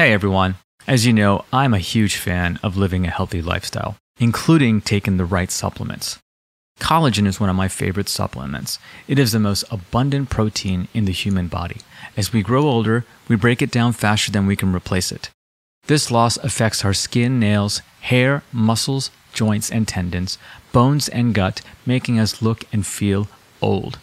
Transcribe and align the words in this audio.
Hey 0.00 0.14
everyone. 0.14 0.54
As 0.86 1.04
you 1.04 1.12
know, 1.12 1.44
I'm 1.52 1.74
a 1.74 1.78
huge 1.78 2.16
fan 2.16 2.58
of 2.62 2.78
living 2.78 3.04
a 3.04 3.10
healthy 3.10 3.42
lifestyle, 3.42 3.98
including 4.18 4.80
taking 4.80 5.18
the 5.18 5.26
right 5.26 5.50
supplements. 5.50 6.18
Collagen 6.80 7.26
is 7.26 7.38
one 7.38 7.50
of 7.50 7.54
my 7.54 7.68
favorite 7.68 8.08
supplements. 8.08 8.78
It 9.06 9.18
is 9.18 9.32
the 9.32 9.38
most 9.38 9.62
abundant 9.70 10.30
protein 10.30 10.88
in 10.94 11.04
the 11.04 11.12
human 11.12 11.48
body. 11.48 11.82
As 12.16 12.32
we 12.32 12.40
grow 12.42 12.62
older, 12.62 13.04
we 13.28 13.36
break 13.36 13.60
it 13.60 13.70
down 13.70 13.92
faster 13.92 14.32
than 14.32 14.46
we 14.46 14.56
can 14.56 14.74
replace 14.74 15.12
it. 15.12 15.28
This 15.86 16.10
loss 16.10 16.38
affects 16.38 16.82
our 16.82 16.94
skin, 16.94 17.38
nails, 17.38 17.82
hair, 18.00 18.42
muscles, 18.52 19.10
joints, 19.34 19.70
and 19.70 19.86
tendons, 19.86 20.38
bones, 20.72 21.10
and 21.10 21.34
gut, 21.34 21.60
making 21.84 22.18
us 22.18 22.40
look 22.40 22.64
and 22.72 22.86
feel 22.86 23.28
old. 23.60 23.98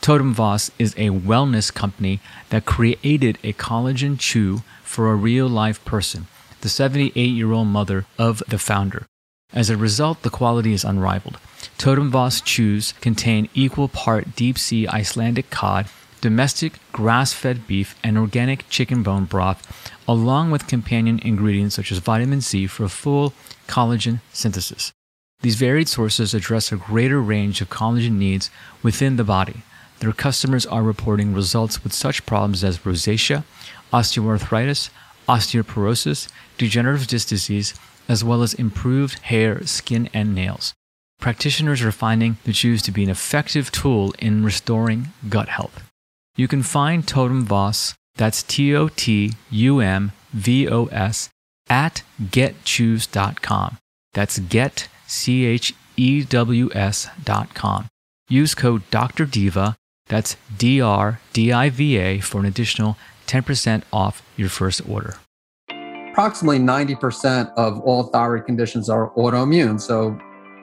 Totum 0.00 0.32
Vos 0.32 0.70
is 0.78 0.94
a 0.94 1.10
wellness 1.10 1.72
company 1.72 2.20
that 2.50 2.64
created 2.64 3.38
a 3.42 3.52
collagen 3.54 4.18
chew 4.18 4.62
for 4.82 5.10
a 5.10 5.16
real 5.16 5.48
life 5.48 5.84
person, 5.84 6.26
the 6.60 6.68
78 6.68 7.20
year 7.20 7.52
old 7.52 7.68
mother 7.68 8.06
of 8.18 8.42
the 8.48 8.58
founder. 8.58 9.06
As 9.52 9.70
a 9.70 9.76
result, 9.76 10.22
the 10.22 10.30
quality 10.30 10.72
is 10.72 10.84
unrivaled. 10.84 11.38
Totum 11.78 12.10
Vos 12.10 12.40
chews 12.40 12.92
contain 13.00 13.48
equal 13.54 13.88
part 13.88 14.34
deep 14.36 14.58
sea 14.58 14.88
Icelandic 14.88 15.50
cod, 15.50 15.86
domestic 16.20 16.74
grass 16.92 17.32
fed 17.32 17.66
beef, 17.66 17.94
and 18.02 18.16
organic 18.16 18.68
chicken 18.68 19.02
bone 19.02 19.24
broth, 19.24 19.60
along 20.08 20.50
with 20.50 20.66
companion 20.66 21.18
ingredients 21.20 21.74
such 21.74 21.92
as 21.92 21.98
vitamin 21.98 22.40
C 22.40 22.66
for 22.66 22.88
full 22.88 23.32
collagen 23.68 24.20
synthesis. 24.32 24.92
These 25.42 25.56
varied 25.56 25.88
sources 25.88 26.34
address 26.34 26.72
a 26.72 26.76
greater 26.76 27.20
range 27.20 27.60
of 27.60 27.70
collagen 27.70 28.18
needs 28.18 28.50
within 28.82 29.16
the 29.16 29.24
body. 29.24 29.62
Their 30.00 30.12
customers 30.12 30.66
are 30.66 30.82
reporting 30.82 31.32
results 31.32 31.82
with 31.82 31.92
such 31.92 32.26
problems 32.26 32.62
as 32.62 32.78
rosacea, 32.80 33.44
osteoarthritis, 33.92 34.90
osteoporosis, 35.28 36.28
degenerative 36.58 37.06
disc 37.06 37.28
disease, 37.28 37.74
as 38.08 38.22
well 38.22 38.42
as 38.42 38.54
improved 38.54 39.18
hair, 39.20 39.64
skin, 39.66 40.08
and 40.12 40.34
nails. 40.34 40.74
Practitioners 41.18 41.82
are 41.82 41.92
finding 41.92 42.36
the 42.44 42.52
chews 42.52 42.82
to 42.82 42.92
be 42.92 43.02
an 43.02 43.10
effective 43.10 43.72
tool 43.72 44.14
in 44.18 44.44
restoring 44.44 45.08
gut 45.28 45.48
health. 45.48 45.82
You 46.36 46.46
can 46.46 46.62
find 46.62 47.06
Totum 47.06 47.44
Vos, 47.44 47.94
that's 48.16 48.42
T 48.42 48.74
O 48.74 48.88
T 48.88 49.32
U 49.50 49.80
M 49.80 50.12
V 50.32 50.68
O 50.68 50.86
S, 50.86 51.30
at 51.68 52.02
getchews.com. 52.22 53.78
That's 54.12 54.38
get, 54.38 54.88
C 55.06 55.44
H 55.46 55.74
E 55.96 56.22
W 56.24 56.70
S.com. 56.74 57.86
Use 58.28 58.54
code 58.54 58.82
Dr. 58.90 59.24
Diva, 59.24 59.76
that's 60.08 60.36
D 60.56 60.80
R 60.80 61.20
D 61.32 61.52
I 61.52 61.70
V 61.70 61.96
A, 61.98 62.20
for 62.20 62.38
an 62.38 62.46
additional 62.46 62.96
10% 63.26 63.82
off 63.92 64.22
your 64.36 64.48
first 64.48 64.88
order. 64.88 65.16
Approximately 66.12 66.60
90% 66.60 67.52
of 67.56 67.80
all 67.80 68.04
thyroid 68.04 68.46
conditions 68.46 68.88
are 68.88 69.10
autoimmune. 69.16 69.80
So 69.80 70.18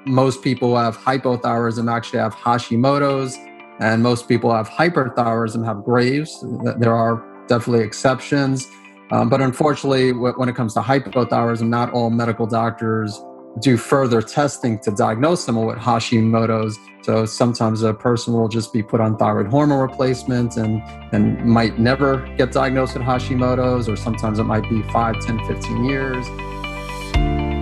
most 0.05 0.41
people 0.41 0.75
have 0.77 0.97
hypothyroidism 0.97 1.91
actually 1.91 2.19
have 2.19 2.33
Hashimoto's, 2.33 3.38
and 3.80 4.02
most 4.02 4.27
people 4.27 4.53
have 4.53 4.67
hyperthyroidism 4.69 5.63
have 5.66 5.83
Graves. 5.83 6.44
There 6.80 6.94
are 6.94 7.23
definitely 7.47 7.85
exceptions. 7.85 8.67
Um, 9.11 9.30
but 9.30 9.41
unfortunately, 9.41 10.11
when 10.11 10.50
it 10.50 10.55
comes 10.55 10.73
to 10.73 10.80
hypothyroidism, 10.80 11.67
not 11.67 11.91
all 11.91 12.09
medical 12.09 12.47
doctors 12.47 13.22
do 13.59 13.77
further 13.77 14.21
testing 14.21 14.79
to 14.79 14.91
diagnose 14.91 15.45
someone 15.45 15.67
with 15.67 15.77
Hashimoto's. 15.77 16.79
So 17.03 17.25
sometimes 17.25 17.83
a 17.83 17.93
person 17.93 18.33
will 18.33 18.47
just 18.47 18.73
be 18.73 18.81
put 18.81 18.99
on 18.99 19.17
thyroid 19.17 19.47
hormone 19.47 19.79
replacement 19.79 20.57
and, 20.57 20.81
and 21.13 21.45
might 21.45 21.77
never 21.77 22.27
get 22.35 22.51
diagnosed 22.51 22.95
with 22.95 23.03
Hashimoto's, 23.03 23.87
or 23.87 23.95
sometimes 23.95 24.39
it 24.39 24.45
might 24.45 24.67
be 24.69 24.81
5, 24.83 25.19
10, 25.19 25.45
15 25.45 25.85
years. 25.85 26.25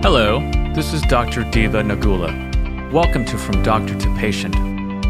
Hello, 0.02 0.40
this 0.74 0.94
is 0.94 1.02
Dr. 1.02 1.44
Diva 1.50 1.82
Nagula. 1.82 2.90
Welcome 2.90 3.24
to 3.26 3.36
From 3.36 3.62
Doctor 3.62 3.98
to 3.98 4.14
Patient, 4.16 4.54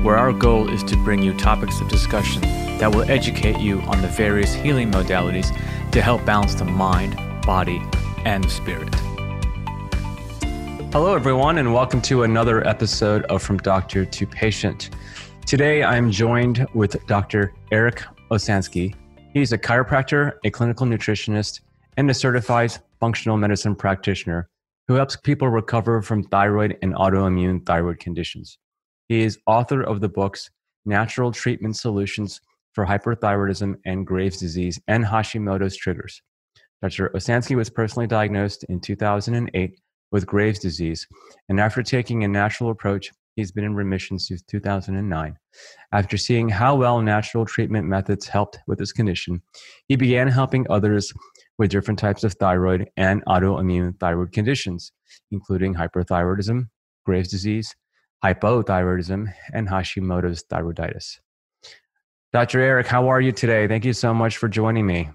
where 0.02 0.16
our 0.16 0.32
goal 0.32 0.68
is 0.68 0.82
to 0.84 0.96
bring 1.04 1.22
you 1.22 1.36
topics 1.38 1.80
of 1.80 1.88
discussion 1.88 2.40
that 2.78 2.92
will 2.92 3.08
educate 3.08 3.60
you 3.60 3.80
on 3.82 4.02
the 4.02 4.08
various 4.08 4.52
healing 4.52 4.90
modalities 4.90 5.56
to 5.92 6.02
help 6.02 6.24
balance 6.24 6.54
the 6.54 6.64
mind, 6.64 7.16
body, 7.42 7.80
and 8.24 8.50
spirit. 8.50 8.92
Hello, 10.92 11.14
everyone, 11.14 11.56
and 11.56 11.72
welcome 11.72 12.02
to 12.02 12.24
another 12.24 12.68
episode 12.68 13.22
of 13.24 13.42
From 13.42 13.56
Doctor 13.56 14.04
to 14.04 14.26
Patient. 14.26 14.90
Today, 15.46 15.82
I'm 15.82 16.10
joined 16.10 16.66
with 16.74 17.06
Dr. 17.06 17.54
Eric 17.72 18.02
Osansky. 18.30 18.94
He's 19.32 19.52
a 19.52 19.58
chiropractor, 19.58 20.34
a 20.44 20.50
clinical 20.50 20.84
nutritionist, 20.86 21.62
and 21.96 22.10
a 22.10 22.14
certified 22.14 22.74
functional 23.00 23.38
medicine 23.38 23.74
practitioner 23.74 24.50
who 24.86 24.92
helps 24.92 25.16
people 25.16 25.48
recover 25.48 26.02
from 26.02 26.24
thyroid 26.24 26.76
and 26.82 26.92
autoimmune 26.92 27.64
thyroid 27.64 27.98
conditions. 27.98 28.58
He 29.08 29.22
is 29.22 29.38
author 29.46 29.80
of 29.80 30.02
the 30.02 30.10
books 30.10 30.50
Natural 30.84 31.32
Treatment 31.32 31.74
Solutions 31.74 32.42
for 32.74 32.84
Hyperthyroidism 32.84 33.76
and 33.86 34.06
Graves' 34.06 34.36
Disease 34.36 34.78
and 34.88 35.06
Hashimoto's 35.06 35.74
Triggers. 35.74 36.20
Dr. 36.82 37.08
Osansky 37.14 37.56
was 37.56 37.70
personally 37.70 38.06
diagnosed 38.06 38.64
in 38.64 38.78
2008 38.78 39.78
with 40.12 40.26
Graves' 40.26 40.60
disease, 40.60 41.06
and 41.48 41.58
after 41.58 41.82
taking 41.82 42.22
a 42.22 42.28
natural 42.28 42.70
approach, 42.70 43.10
he's 43.34 43.50
been 43.50 43.64
in 43.64 43.74
remission 43.74 44.18
since 44.18 44.42
2009. 44.42 45.36
After 45.92 46.16
seeing 46.16 46.48
how 46.48 46.76
well 46.76 47.00
natural 47.00 47.44
treatment 47.44 47.88
methods 47.88 48.28
helped 48.28 48.58
with 48.66 48.78
his 48.78 48.92
condition, 48.92 49.42
he 49.88 49.96
began 49.96 50.28
helping 50.28 50.66
others 50.70 51.12
with 51.58 51.70
different 51.70 51.98
types 51.98 52.24
of 52.24 52.34
thyroid 52.34 52.88
and 52.96 53.24
autoimmune 53.24 53.98
thyroid 53.98 54.32
conditions, 54.32 54.92
including 55.30 55.74
hyperthyroidism, 55.74 56.68
Graves' 57.04 57.30
disease, 57.30 57.74
hypothyroidism, 58.24 59.32
and 59.52 59.68
Hashimoto's 59.68 60.44
thyroiditis. 60.44 61.18
Dr. 62.32 62.60
Eric, 62.60 62.86
how 62.86 63.08
are 63.08 63.20
you 63.20 63.32
today? 63.32 63.66
Thank 63.66 63.84
you 63.84 63.92
so 63.92 64.14
much 64.14 64.36
for 64.38 64.48
joining 64.48 64.86
me. 64.86 65.10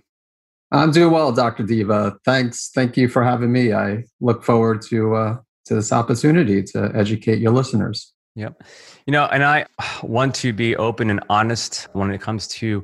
I'm 0.71 0.91
doing 0.91 1.13
well, 1.13 1.31
Dr. 1.31 1.63
Diva. 1.63 2.17
Thanks. 2.25 2.69
Thank 2.73 2.97
you 2.97 3.07
for 3.07 3.23
having 3.23 3.51
me. 3.51 3.73
I 3.73 4.03
look 4.19 4.43
forward 4.43 4.81
to 4.83 5.15
uh, 5.15 5.37
to 5.65 5.75
this 5.75 5.91
opportunity 5.91 6.63
to 6.63 6.91
educate 6.93 7.39
your 7.39 7.51
listeners. 7.51 8.13
Yep. 8.35 8.61
You 9.05 9.13
know, 9.13 9.25
and 9.25 9.43
I 9.43 9.65
want 10.03 10.35
to 10.35 10.53
be 10.53 10.75
open 10.75 11.09
and 11.09 11.21
honest 11.29 11.87
when 11.93 12.11
it 12.11 12.21
comes 12.21 12.47
to 12.49 12.83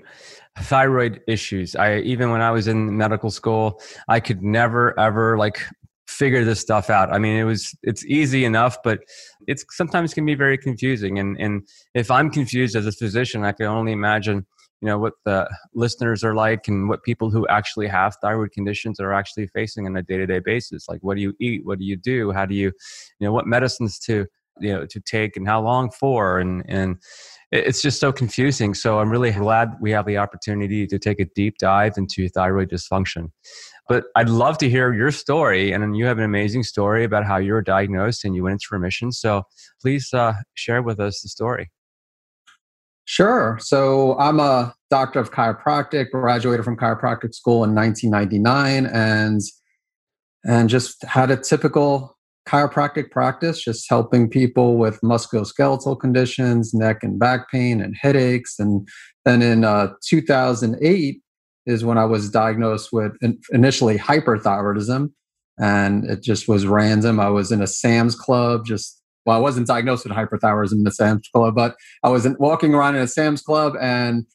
thyroid 0.61 1.21
issues. 1.27 1.75
I 1.75 1.97
even 1.99 2.31
when 2.31 2.41
I 2.41 2.51
was 2.51 2.67
in 2.67 2.97
medical 2.97 3.29
school, 3.31 3.81
I 4.07 4.19
could 4.19 4.41
never 4.41 4.97
ever 4.99 5.37
like 5.37 5.61
figure 6.07 6.45
this 6.45 6.59
stuff 6.59 6.89
out. 6.89 7.11
I 7.11 7.19
mean, 7.19 7.37
it 7.37 7.43
was 7.43 7.75
it's 7.83 8.05
easy 8.05 8.45
enough, 8.45 8.77
but 8.83 8.99
it's 9.47 9.65
sometimes 9.71 10.13
can 10.13 10.25
be 10.25 10.35
very 10.35 10.57
confusing. 10.57 11.19
And 11.19 11.37
and 11.39 11.67
if 11.93 12.09
I'm 12.09 12.29
confused 12.29 12.75
as 12.75 12.85
a 12.85 12.91
physician, 12.91 13.43
I 13.43 13.51
can 13.51 13.65
only 13.65 13.91
imagine 13.91 14.45
you 14.83 14.87
know 14.87 14.97
what 14.97 15.13
the 15.23 15.49
listeners 15.73 16.25
are 16.25 16.35
like 16.35 16.67
and 16.67 16.89
what 16.89 17.03
people 17.03 17.31
who 17.31 17.47
actually 17.47 17.87
have 17.87 18.17
thyroid 18.21 18.51
conditions 18.51 18.99
are 18.99 19.13
actually 19.13 19.47
facing 19.47 19.87
on 19.87 19.95
a 19.95 20.03
day-to-day 20.03 20.39
basis. 20.39 20.89
Like 20.89 20.99
what 21.01 21.15
do 21.15 21.21
you 21.21 21.33
eat? 21.39 21.61
What 21.63 21.79
do 21.79 21.85
you 21.85 21.95
do? 21.95 22.33
How 22.33 22.45
do 22.45 22.53
you 22.53 22.65
you 23.19 23.25
know 23.25 23.31
what 23.31 23.47
medicines 23.47 23.97
to 23.99 24.25
you 24.59 24.73
know 24.73 24.85
to 24.85 24.99
take 24.99 25.37
and 25.37 25.47
how 25.47 25.61
long 25.61 25.89
for? 25.89 26.37
And 26.37 26.65
and 26.67 26.97
it's 27.53 27.81
just 27.81 28.01
so 28.01 28.11
confusing. 28.11 28.73
So 28.73 28.99
i'm 28.99 29.09
really 29.09 29.31
glad 29.31 29.69
we 29.79 29.91
have 29.91 30.05
the 30.05 30.17
opportunity 30.17 30.85
to 30.87 30.99
take 30.99 31.21
a 31.21 31.27
deep 31.33 31.59
dive 31.59 31.93
into 31.95 32.27
thyroid 32.27 32.69
dysfunction. 32.69 33.31
But 33.87 34.03
i'd 34.17 34.27
love 34.27 34.57
to 34.57 34.69
hear 34.69 34.93
your 34.93 35.11
story. 35.11 35.71
And 35.71 35.95
you 35.95 36.05
have 36.07 36.17
an 36.17 36.25
amazing 36.25 36.63
story 36.63 37.05
about 37.05 37.23
how 37.23 37.37
you 37.37 37.53
were 37.53 37.61
diagnosed 37.61 38.25
and 38.25 38.35
you 38.35 38.43
went 38.43 38.55
into 38.55 38.67
remission. 38.71 39.13
So 39.13 39.43
please 39.81 40.13
uh, 40.13 40.33
share 40.55 40.81
with 40.81 40.99
us 40.99 41.21
the 41.21 41.29
story 41.29 41.69
Sure. 43.05 43.57
So 43.61 44.17
I'm 44.17 44.39
a 44.39 44.73
doctor 44.89 45.19
of 45.19 45.31
chiropractic, 45.31 46.11
graduated 46.11 46.63
from 46.63 46.77
chiropractic 46.77 47.35
school 47.35 47.63
in 47.63 47.75
1999 47.75 48.85
and 48.85 49.41
and 50.45 50.69
just 50.69 51.03
had 51.05 51.31
a 51.31 51.37
typical 51.37 52.17
chiropractic 52.47 53.11
practice, 53.11 53.63
just 53.63 53.89
helping 53.89 54.29
people 54.29 54.77
with 54.77 54.99
musculoskeletal 55.01 55.99
conditions, 55.99 56.73
neck 56.73 57.03
and 57.03 57.17
back 57.17 57.49
pain 57.49 57.81
and 57.81 57.95
headaches. 57.95 58.59
And 58.59 58.87
then 59.25 59.41
in 59.41 59.63
uh, 59.63 59.93
2008 60.05 61.21
is 61.65 61.85
when 61.85 61.97
I 61.97 62.05
was 62.05 62.29
diagnosed 62.29 62.91
with 62.91 63.13
initially 63.51 63.97
hyperthyroidism. 63.97 65.11
And 65.59 66.05
it 66.05 66.21
just 66.21 66.47
was 66.47 66.65
random. 66.65 67.19
I 67.19 67.29
was 67.29 67.51
in 67.51 67.61
a 67.61 67.67
Sam's 67.67 68.15
Club, 68.15 68.65
just 68.65 69.02
well, 69.25 69.37
I 69.37 69.39
wasn't 69.39 69.67
diagnosed 69.67 70.05
with 70.05 70.13
hyperthyroidism 70.13 70.73
in 70.73 70.83
the 70.83 70.91
Sam's 70.91 71.27
Club, 71.29 71.55
but 71.55 71.75
I 72.03 72.09
was 72.09 72.27
walking 72.39 72.73
around 72.73 72.95
in 72.95 73.01
a 73.01 73.07
Sam's 73.07 73.41
Club 73.41 73.73
and 73.79 74.25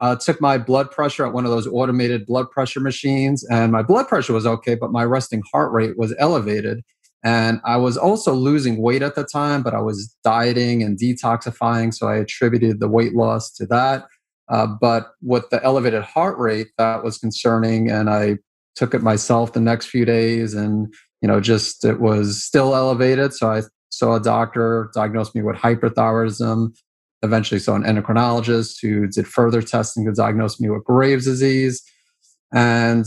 uh, 0.00 0.16
took 0.16 0.40
my 0.40 0.58
blood 0.58 0.90
pressure 0.90 1.26
at 1.26 1.32
one 1.32 1.44
of 1.44 1.50
those 1.50 1.66
automated 1.66 2.24
blood 2.26 2.50
pressure 2.50 2.80
machines, 2.80 3.44
and 3.50 3.72
my 3.72 3.82
blood 3.82 4.08
pressure 4.08 4.32
was 4.32 4.46
okay, 4.46 4.74
but 4.74 4.92
my 4.92 5.04
resting 5.04 5.42
heart 5.52 5.72
rate 5.72 5.98
was 5.98 6.14
elevated. 6.18 6.82
And 7.24 7.60
I 7.64 7.78
was 7.78 7.96
also 7.96 8.32
losing 8.32 8.80
weight 8.80 9.02
at 9.02 9.16
the 9.16 9.24
time, 9.24 9.64
but 9.64 9.74
I 9.74 9.80
was 9.80 10.14
dieting 10.22 10.84
and 10.84 10.96
detoxifying, 10.98 11.92
so 11.92 12.06
I 12.06 12.16
attributed 12.16 12.78
the 12.78 12.88
weight 12.88 13.14
loss 13.14 13.50
to 13.54 13.66
that. 13.66 14.06
Uh, 14.48 14.66
but 14.80 15.10
with 15.20 15.50
the 15.50 15.62
elevated 15.64 16.02
heart 16.02 16.38
rate, 16.38 16.68
that 16.78 17.02
was 17.02 17.18
concerning, 17.18 17.90
and 17.90 18.08
I 18.08 18.38
took 18.76 18.94
it 18.94 19.02
myself 19.02 19.52
the 19.52 19.60
next 19.60 19.86
few 19.86 20.04
days 20.04 20.54
and, 20.54 20.94
you 21.20 21.26
know, 21.26 21.40
just 21.40 21.84
it 21.84 22.00
was 22.00 22.42
still 22.42 22.76
elevated. 22.76 23.34
So 23.34 23.50
I 23.50 23.62
saw 23.90 24.16
a 24.16 24.20
doctor, 24.20 24.90
diagnosed 24.94 25.34
me 25.34 25.42
with 25.42 25.56
hyperthyroidism, 25.56 26.76
eventually 27.22 27.58
saw 27.58 27.74
an 27.74 27.82
endocrinologist 27.82 28.76
who 28.80 29.06
did 29.08 29.26
further 29.26 29.62
testing 29.62 30.04
to 30.04 30.12
diagnose 30.12 30.60
me 30.60 30.70
with 30.70 30.84
Graves' 30.84 31.24
disease. 31.24 31.82
And 32.54 33.04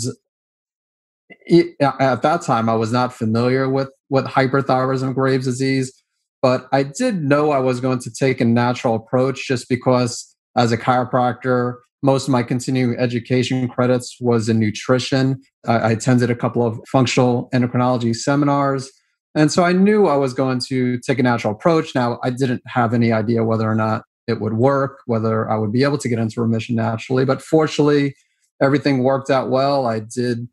at 1.80 2.22
that 2.22 2.42
time, 2.42 2.69
I 2.69 2.75
was 2.75 2.92
not 2.92 3.13
familiar 3.13 3.69
with, 3.69 3.89
with 4.10 4.25
hyperthyroidism, 4.25 5.13
Graves' 5.16 5.45
disease, 5.45 5.94
but 6.42 6.68
I 6.72 6.83
did 6.83 7.24
know 7.24 7.51
I 7.51 7.60
was 7.60 7.80
going 7.80 8.00
to 8.00 8.12
take 8.12 8.42
a 8.42 8.45
natural 8.45 8.95
approach 8.95 9.48
just 9.48 9.69
because 9.69 10.36
as 10.57 10.72
a 10.72 10.78
chiropractor, 10.78 11.75
most 12.04 12.28
of 12.28 12.31
my 12.31 12.44
continuing 12.44 12.98
education 12.98 13.68
credits 13.68 14.18
was 14.19 14.50
in 14.50 14.60
nutrition. 14.60 15.39
I 15.68 15.92
attended 15.92 16.31
a 16.31 16.36
couple 16.36 16.66
of 16.66 16.80
functional 16.92 17.50
endocrinology 17.54 18.16
seminars. 18.16 18.92
And 19.36 19.51
so 19.51 19.63
I 19.63 19.72
knew 19.72 20.07
I 20.07 20.16
was 20.16 20.33
going 20.33 20.60
to 20.68 21.00
take 21.00 21.19
a 21.19 21.24
natural 21.24 21.54
approach. 21.54 21.95
Now, 21.95 22.19
I 22.24 22.31
didn't 22.31 22.62
have 22.68 22.94
any 22.94 23.12
idea 23.12 23.44
whether 23.44 23.69
or 23.69 23.75
not 23.75 24.04
it 24.28 24.42
would 24.42 24.54
work, 24.54 25.00
whether 25.06 25.50
I 25.50 25.57
would 25.57 25.72
be 25.72 25.83
able 25.83 25.98
to 26.00 26.10
get 26.10 26.19
into 26.19 26.42
remission 26.42 26.75
naturally. 26.75 27.25
But 27.25 27.42
fortunately, 27.42 28.16
everything 28.62 29.04
worked 29.04 29.30
out 29.30 29.50
well. 29.50 29.88
I 29.88 30.00
did 30.00 30.48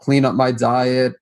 clean 0.00 0.24
up 0.24 0.34
my 0.34 0.52
diet, 0.52 1.14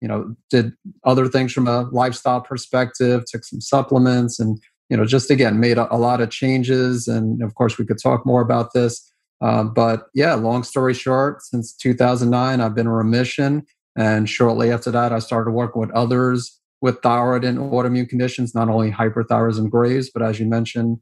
you 0.00 0.08
know, 0.08 0.34
did 0.50 0.72
other 1.04 1.28
things 1.28 1.52
from 1.52 1.66
a 1.66 1.82
lifestyle 1.90 2.40
perspective, 2.40 3.24
took 3.26 3.44
some 3.44 3.60
supplements, 3.60 4.38
and, 4.38 4.60
you 4.90 4.96
know, 4.96 5.04
just 5.04 5.30
again, 5.30 5.60
made 5.60 5.78
a, 5.78 5.92
a 5.94 5.96
lot 5.96 6.20
of 6.20 6.30
changes. 6.30 7.08
And 7.08 7.42
of 7.42 7.54
course, 7.54 7.78
we 7.78 7.86
could 7.86 8.00
talk 8.02 8.26
more 8.26 8.40
about 8.40 8.72
this. 8.72 9.12
Uh, 9.40 9.64
but 9.64 10.06
yeah, 10.14 10.34
long 10.34 10.64
story 10.64 10.94
short, 10.94 11.42
since 11.42 11.72
2009, 11.74 12.60
I've 12.60 12.74
been 12.74 12.86
in 12.86 12.92
remission. 12.92 13.64
And 13.96 14.28
shortly 14.28 14.70
after 14.70 14.90
that, 14.90 15.12
I 15.12 15.18
started 15.18 15.50
working 15.52 15.80
with 15.80 15.90
others 15.90 16.58
with 16.80 17.00
thyroid 17.02 17.44
and 17.44 17.58
autoimmune 17.58 18.08
conditions, 18.08 18.54
not 18.54 18.68
only 18.68 18.90
hyperthyroidism 18.90 19.70
Graves, 19.70 20.10
but 20.10 20.22
as 20.22 20.38
you 20.38 20.46
mentioned, 20.46 20.98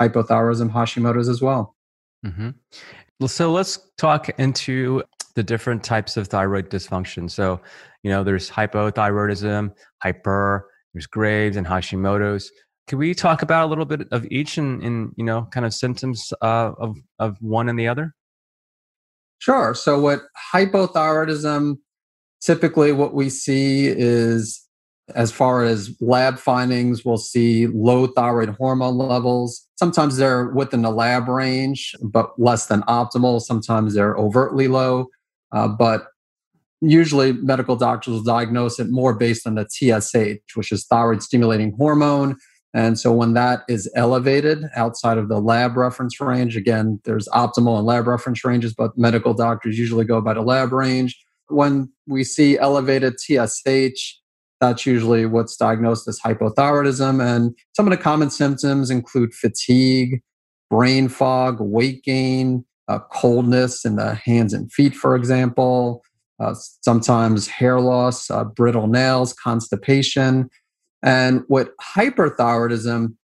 hypothyroidism 0.00 0.72
Hashimoto's 0.72 1.28
as 1.28 1.40
well. 1.40 1.76
Mm-hmm. 2.26 2.50
Well, 3.20 3.28
so 3.28 3.52
let's 3.52 3.78
talk 3.96 4.28
into 4.38 5.02
the 5.34 5.42
different 5.42 5.84
types 5.84 6.16
of 6.16 6.26
thyroid 6.26 6.70
dysfunction. 6.70 7.30
So, 7.30 7.60
you 8.02 8.10
know, 8.10 8.24
there's 8.24 8.50
hypothyroidism, 8.50 9.72
hyper, 10.02 10.68
there's 10.92 11.06
Graves 11.06 11.56
and 11.56 11.66
Hashimoto's. 11.66 12.50
Can 12.88 12.98
we 12.98 13.14
talk 13.14 13.42
about 13.42 13.66
a 13.66 13.68
little 13.68 13.84
bit 13.84 14.08
of 14.10 14.26
each 14.30 14.58
and, 14.58 14.82
in 14.82 15.12
you 15.16 15.24
know, 15.24 15.46
kind 15.52 15.64
of 15.64 15.72
symptoms 15.72 16.32
uh, 16.42 16.72
of, 16.78 16.96
of 17.20 17.36
one 17.40 17.68
and 17.68 17.78
the 17.78 17.86
other? 17.86 18.14
Sure. 19.38 19.74
So, 19.74 20.00
what 20.00 20.22
hypothyroidism, 20.52 21.76
typically 22.40 22.92
what 22.92 23.14
we 23.14 23.28
see 23.28 23.86
is 23.86 24.66
as 25.14 25.32
far 25.32 25.64
as 25.64 25.94
lab 26.00 26.38
findings, 26.38 27.04
we'll 27.04 27.16
see 27.16 27.66
low 27.66 28.06
thyroid 28.06 28.50
hormone 28.50 28.96
levels. 28.96 29.66
Sometimes 29.76 30.16
they're 30.16 30.48
within 30.48 30.82
the 30.82 30.90
lab 30.90 31.28
range, 31.28 31.94
but 32.02 32.38
less 32.38 32.66
than 32.66 32.82
optimal. 32.82 33.40
Sometimes 33.40 33.94
they're 33.94 34.16
overtly 34.16 34.68
low. 34.68 35.08
Uh, 35.52 35.68
but 35.68 36.08
usually, 36.80 37.32
medical 37.32 37.76
doctors 37.76 38.12
will 38.12 38.22
diagnose 38.22 38.78
it 38.78 38.88
more 38.90 39.14
based 39.14 39.46
on 39.46 39.56
the 39.56 39.66
TSH, 39.68 40.54
which 40.54 40.72
is 40.72 40.86
thyroid 40.86 41.22
stimulating 41.22 41.72
hormone. 41.76 42.36
And 42.72 42.98
so 42.98 43.12
when 43.12 43.34
that 43.34 43.62
is 43.68 43.90
elevated 43.96 44.62
outside 44.76 45.18
of 45.18 45.28
the 45.28 45.40
lab 45.40 45.76
reference 45.76 46.20
range, 46.20 46.56
again, 46.56 47.00
there's 47.04 47.26
optimal 47.28 47.78
and 47.78 47.86
lab 47.86 48.06
reference 48.06 48.44
ranges, 48.44 48.72
but 48.72 48.96
medical 48.96 49.34
doctors 49.34 49.76
usually 49.76 50.04
go 50.04 50.20
by 50.20 50.34
the 50.34 50.42
lab 50.42 50.72
range. 50.72 51.20
When 51.50 51.92
we 52.06 52.24
see 52.24 52.58
elevated 52.58 53.18
TSH, 53.18 54.18
that's 54.60 54.84
usually 54.84 55.24
what's 55.26 55.56
diagnosed 55.56 56.06
as 56.06 56.20
hypothyroidism. 56.20 57.22
And 57.22 57.56
some 57.74 57.86
of 57.86 57.90
the 57.90 58.02
common 58.02 58.30
symptoms 58.30 58.90
include 58.90 59.32
fatigue, 59.34 60.22
brain 60.68 61.08
fog, 61.08 61.56
weight 61.60 62.04
gain, 62.04 62.64
uh, 62.88 62.98
coldness 63.10 63.84
in 63.84 63.96
the 63.96 64.14
hands 64.14 64.52
and 64.52 64.70
feet, 64.72 64.94
for 64.94 65.16
example, 65.16 66.02
uh, 66.40 66.54
sometimes 66.82 67.46
hair 67.46 67.80
loss, 67.80 68.30
uh, 68.30 68.44
brittle 68.44 68.86
nails, 68.86 69.32
constipation. 69.32 70.48
And 71.02 71.42
with 71.48 71.68
hyperthyroidism, 71.96 73.14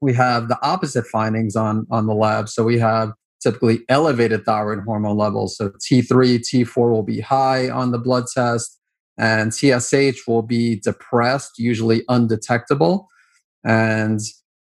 we 0.00 0.14
have 0.14 0.48
the 0.48 0.58
opposite 0.62 1.06
findings 1.06 1.56
on, 1.56 1.86
on 1.90 2.06
the 2.06 2.14
lab. 2.14 2.48
So 2.48 2.62
we 2.62 2.78
have 2.78 3.12
typically 3.42 3.80
elevated 3.88 4.44
thyroid 4.44 4.84
hormone 4.84 5.16
levels. 5.16 5.56
So 5.56 5.70
T3, 5.70 6.40
T4 6.40 6.90
will 6.90 7.02
be 7.02 7.20
high 7.20 7.68
on 7.68 7.92
the 7.92 7.98
blood 7.98 8.24
test, 8.32 8.78
and 9.18 9.52
TSH 9.52 10.26
will 10.26 10.42
be 10.42 10.76
depressed, 10.80 11.58
usually 11.58 12.02
undetectable. 12.08 13.08
And 13.64 14.20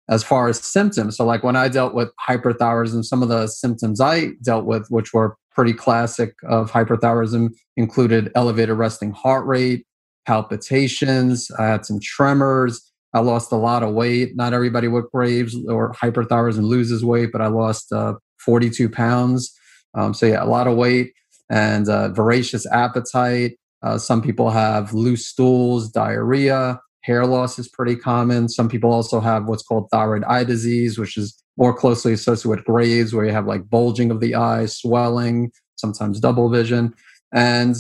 as 0.10 0.24
far 0.24 0.48
as 0.48 0.60
symptoms, 0.60 1.18
so 1.18 1.26
like 1.26 1.44
when 1.44 1.56
I 1.56 1.68
dealt 1.68 1.94
with 1.94 2.10
hyperthyroidism, 2.28 3.04
some 3.06 3.24
of 3.24 3.30
the 3.30 3.48
symptoms 3.48 4.00
I 4.00 4.32
dealt 4.44 4.66
with, 4.66 4.88
which 4.90 5.14
were 5.14 5.36
pretty 5.52 5.74
classic 5.74 6.36
of 6.48 6.72
hyperthyroidism, 6.72 7.50
included 7.78 8.32
elevated 8.36 8.78
resting 8.78 9.12
heart 9.12 9.46
rate, 9.48 9.86
palpitations. 10.28 11.50
I 11.58 11.66
had 11.66 11.86
some 11.86 12.00
tremors. 12.00 12.92
I 13.14 13.20
lost 13.20 13.52
a 13.52 13.56
lot 13.56 13.82
of 13.82 13.94
weight. 13.94 14.36
Not 14.36 14.54
everybody 14.54 14.88
with 14.88 15.10
Graves 15.12 15.56
or 15.70 15.94
hyperthyroidism 15.94 16.64
loses 16.64 17.06
weight, 17.06 17.32
but 17.32 17.42
I 17.42 17.48
lost 17.48 17.92
uh, 17.92 18.16
42 18.46 18.90
pounds. 18.90 19.54
Um, 19.96 20.14
so 20.14 20.26
yeah, 20.26 20.44
a 20.44 20.46
lot 20.46 20.68
of 20.68 20.78
weight 20.78 21.14
and 21.50 21.90
uh, 21.90 22.10
voracious 22.10 22.66
appetite. 22.72 23.58
Uh, 23.84 23.98
some 23.98 24.22
people 24.22 24.50
have 24.50 24.94
loose 24.94 25.28
stools, 25.28 25.90
diarrhea, 25.92 26.80
hair 27.06 27.26
loss 27.26 27.60
is 27.60 27.68
pretty 27.68 27.96
common. 27.96 28.50
Some 28.50 28.68
people 28.68 28.92
also 28.92 29.20
have 29.20 29.46
what's 29.46 29.62
called 29.62 29.90
thyroid 29.92 30.24
eye 30.24 30.44
disease, 30.44 30.98
which 30.98 31.18
is 31.18 31.40
more 31.56 31.74
closely 31.74 32.14
associated 32.14 32.50
with 32.50 32.66
Graves, 32.66 33.14
where 33.14 33.26
you 33.26 33.32
have 33.32 33.46
like 33.46 33.70
bulging 33.70 34.10
of 34.10 34.20
the 34.22 34.34
eyes, 34.34 34.76
swelling, 34.76 35.52
sometimes 35.76 36.20
double 36.20 36.50
vision. 36.50 36.94
And 37.32 37.76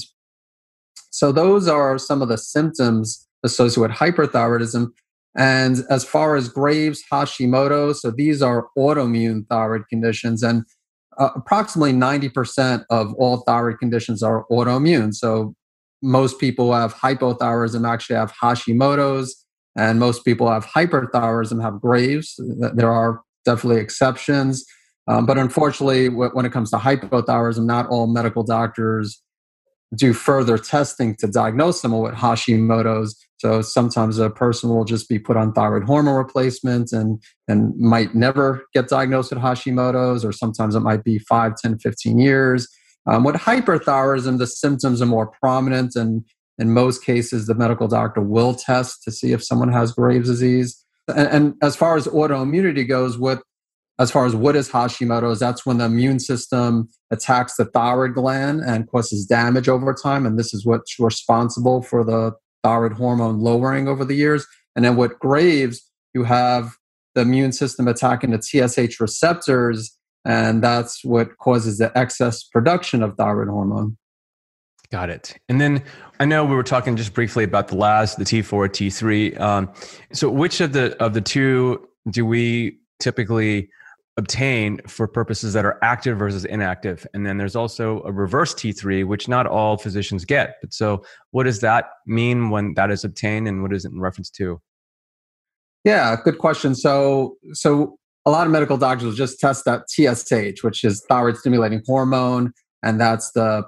so 1.09 1.31
those 1.31 1.67
are 1.67 1.97
some 1.97 2.21
of 2.21 2.29
the 2.29 2.37
symptoms 2.37 3.27
associated 3.43 3.81
with 3.81 3.91
hyperthyroidism. 3.97 4.89
And 5.37 5.83
as 5.89 6.05
far 6.05 6.35
as 6.35 6.47
Graves, 6.47 7.03
Hashimoto, 7.11 7.93
so 7.93 8.11
these 8.11 8.41
are 8.41 8.67
autoimmune 8.77 9.45
thyroid 9.49 9.87
conditions. 9.89 10.41
And 10.43 10.63
uh, 11.17 11.29
approximately 11.35 11.93
90% 11.93 12.85
of 12.89 13.13
all 13.15 13.37
thyroid 13.41 13.79
conditions 13.79 14.23
are 14.23 14.45
autoimmune. 14.49 15.13
So 15.13 15.53
most 16.01 16.39
people 16.39 16.73
have 16.73 16.93
hypothyroidism 16.93 17.87
actually 17.87 18.17
have 18.17 18.33
Hashimoto's, 18.41 19.45
and 19.77 19.99
most 19.99 20.23
people 20.23 20.49
have 20.49 20.65
hyperthyroidism 20.65 21.61
have 21.61 21.81
Graves. 21.81 22.39
There 22.73 22.91
are 22.91 23.21
definitely 23.43 23.81
exceptions. 23.81 24.65
Um, 25.07 25.25
but 25.25 25.37
unfortunately, 25.37 26.09
when 26.09 26.45
it 26.45 26.51
comes 26.51 26.71
to 26.71 26.77
hypothyroidism, 26.77 27.65
not 27.65 27.87
all 27.89 28.07
medical 28.07 28.43
doctors 28.43 29.21
do 29.95 30.13
further 30.13 30.57
testing 30.57 31.15
to 31.17 31.27
diagnose 31.27 31.81
someone 31.81 32.01
with 32.01 32.15
Hashimoto's. 32.15 33.15
So 33.37 33.61
sometimes 33.61 34.17
a 34.17 34.29
person 34.29 34.69
will 34.69 34.85
just 34.85 35.09
be 35.09 35.19
put 35.19 35.37
on 35.37 35.53
thyroid 35.53 35.83
hormone 35.83 36.15
replacement 36.15 36.91
and, 36.91 37.21
and 37.47 37.75
might 37.77 38.15
never 38.15 38.65
get 38.73 38.87
diagnosed 38.87 39.31
with 39.31 39.39
Hashimoto's, 39.39 40.23
or 40.23 40.31
sometimes 40.31 40.75
it 40.75 40.79
might 40.79 41.03
be 41.03 41.19
5, 41.19 41.55
10, 41.55 41.79
15 41.79 42.19
years. 42.19 42.67
Um, 43.07 43.23
with 43.23 43.35
hyperthyroidism, 43.35 44.39
the 44.39 44.47
symptoms 44.47 45.01
are 45.01 45.05
more 45.05 45.27
prominent, 45.27 45.95
and 45.95 46.25
in 46.57 46.71
most 46.71 47.03
cases, 47.03 47.45
the 47.45 47.53
medical 47.53 47.87
doctor 47.87 48.21
will 48.21 48.55
test 48.55 49.03
to 49.03 49.11
see 49.11 49.31
if 49.31 49.43
someone 49.43 49.71
has 49.71 49.91
Graves' 49.91 50.27
disease. 50.27 50.83
And, 51.07 51.27
and 51.27 51.53
as 51.61 51.75
far 51.75 51.97
as 51.97 52.07
autoimmunity 52.07 52.87
goes, 52.87 53.17
with 53.17 53.41
as 53.97 54.11
far 54.11 54.25
as 54.25 54.35
what 54.35 54.55
is 54.55 54.69
Hashimoto's, 54.69 55.39
that's 55.39 55.65
when 55.65 55.77
the 55.77 55.85
immune 55.85 56.19
system 56.19 56.89
attacks 57.11 57.55
the 57.55 57.65
thyroid 57.65 58.13
gland 58.13 58.61
and 58.61 58.89
causes 58.89 59.25
damage 59.25 59.69
over 59.69 59.93
time. 59.93 60.25
And 60.25 60.37
this 60.37 60.53
is 60.53 60.65
what's 60.65 60.99
responsible 60.99 61.81
for 61.81 62.03
the 62.03 62.33
thyroid 62.63 62.93
hormone 62.93 63.39
lowering 63.39 63.87
over 63.87 64.03
the 64.03 64.15
years. 64.15 64.45
And 64.75 64.83
then 64.83 64.97
with 64.97 65.17
Graves, 65.19 65.89
you 66.13 66.23
have 66.23 66.75
the 67.13 67.21
immune 67.21 67.53
system 67.53 67.87
attacking 67.87 68.31
the 68.31 68.41
TSH 68.41 68.99
receptors, 68.99 69.97
and 70.25 70.61
that's 70.61 71.03
what 71.05 71.37
causes 71.37 71.77
the 71.77 71.97
excess 71.97 72.43
production 72.43 73.01
of 73.01 73.15
thyroid 73.15 73.47
hormone. 73.47 73.97
Got 74.91 75.09
it. 75.09 75.35
And 75.49 75.59
then 75.59 75.83
I 76.19 76.25
know 76.25 76.45
we 76.45 76.55
were 76.55 76.63
talking 76.63 76.95
just 76.95 77.13
briefly 77.13 77.43
about 77.43 77.69
the 77.69 77.75
LAS, 77.75 78.15
the 78.15 78.23
T4, 78.23 78.69
T3. 78.69 79.39
Um, 79.39 79.73
so 80.11 80.29
which 80.29 80.61
of 80.61 80.73
the 80.73 81.01
of 81.03 81.13
the 81.13 81.21
two 81.21 81.87
do 82.09 82.25
we 82.25 82.79
typically 82.99 83.69
obtain 84.17 84.79
for 84.87 85.07
purposes 85.07 85.53
that 85.53 85.65
are 85.65 85.77
active 85.83 86.17
versus 86.17 86.45
inactive. 86.45 87.05
And 87.13 87.25
then 87.25 87.37
there's 87.37 87.55
also 87.55 88.01
a 88.03 88.11
reverse 88.11 88.53
T3, 88.53 89.05
which 89.05 89.27
not 89.27 89.45
all 89.45 89.77
physicians 89.77 90.23
get. 90.23 90.55
But 90.61 90.73
so, 90.73 91.03
what 91.31 91.43
does 91.43 91.59
that 91.61 91.89
mean 92.05 92.49
when 92.49 92.73
that 92.75 92.91
is 92.91 93.03
obtained, 93.03 93.47
and 93.47 93.61
what 93.61 93.73
is 93.73 93.85
it 93.85 93.91
in 93.91 93.99
reference 93.99 94.29
to? 94.31 94.61
Yeah, 95.83 96.15
good 96.23 96.39
question. 96.39 96.73
So, 96.75 97.35
so 97.53 97.97
a 98.25 98.31
lot 98.31 98.47
of 98.47 98.51
medical 98.51 98.77
doctors 98.77 99.05
will 99.05 99.13
just 99.13 99.39
test 99.39 99.65
that 99.65 99.89
TSH, 99.89 100.63
which 100.63 100.83
is 100.83 101.05
thyroid 101.07 101.37
stimulating 101.37 101.83
hormone, 101.85 102.53
and 102.81 102.99
that's 102.99 103.31
the 103.31 103.63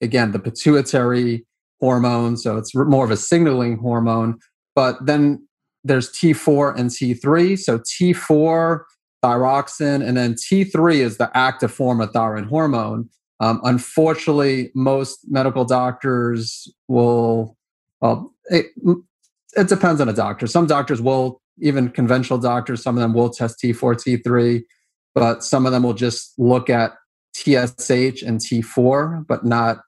again, 0.00 0.32
the 0.32 0.38
pituitary 0.38 1.46
hormone. 1.80 2.36
So 2.36 2.56
it's 2.56 2.74
more 2.74 3.04
of 3.04 3.10
a 3.10 3.16
signaling 3.16 3.78
hormone. 3.78 4.38
But 4.74 5.04
then 5.04 5.46
there's 5.82 6.10
T4 6.12 6.78
and 6.78 6.90
T3. 6.90 7.58
So 7.58 7.78
T4, 7.78 8.80
thyroxine, 9.24 10.06
and 10.06 10.16
then 10.16 10.34
T3 10.34 10.96
is 10.96 11.16
the 11.16 11.30
active 11.34 11.72
form 11.72 12.00
of 12.00 12.12
thyroid 12.12 12.46
hormone. 12.46 13.08
Um, 13.40 13.60
unfortunately, 13.64 14.70
most 14.74 15.20
medical 15.28 15.64
doctors 15.64 16.68
will, 16.88 17.56
well, 18.00 18.34
it, 18.50 18.66
it 19.56 19.68
depends 19.68 20.00
on 20.00 20.08
a 20.08 20.12
doctor. 20.12 20.46
Some 20.46 20.66
doctors 20.66 21.00
will, 21.00 21.40
even 21.58 21.88
conventional 21.88 22.38
doctors, 22.38 22.82
some 22.82 22.96
of 22.96 23.00
them 23.00 23.14
will 23.14 23.30
test 23.30 23.60
T4, 23.62 23.94
T3, 23.96 24.62
but 25.14 25.42
some 25.42 25.66
of 25.66 25.72
them 25.72 25.82
will 25.82 25.94
just 25.94 26.38
look 26.38 26.68
at 26.68 26.92
TSH 27.34 28.22
and 28.22 28.40
T4, 28.40 29.26
but 29.26 29.44
not 29.44 29.78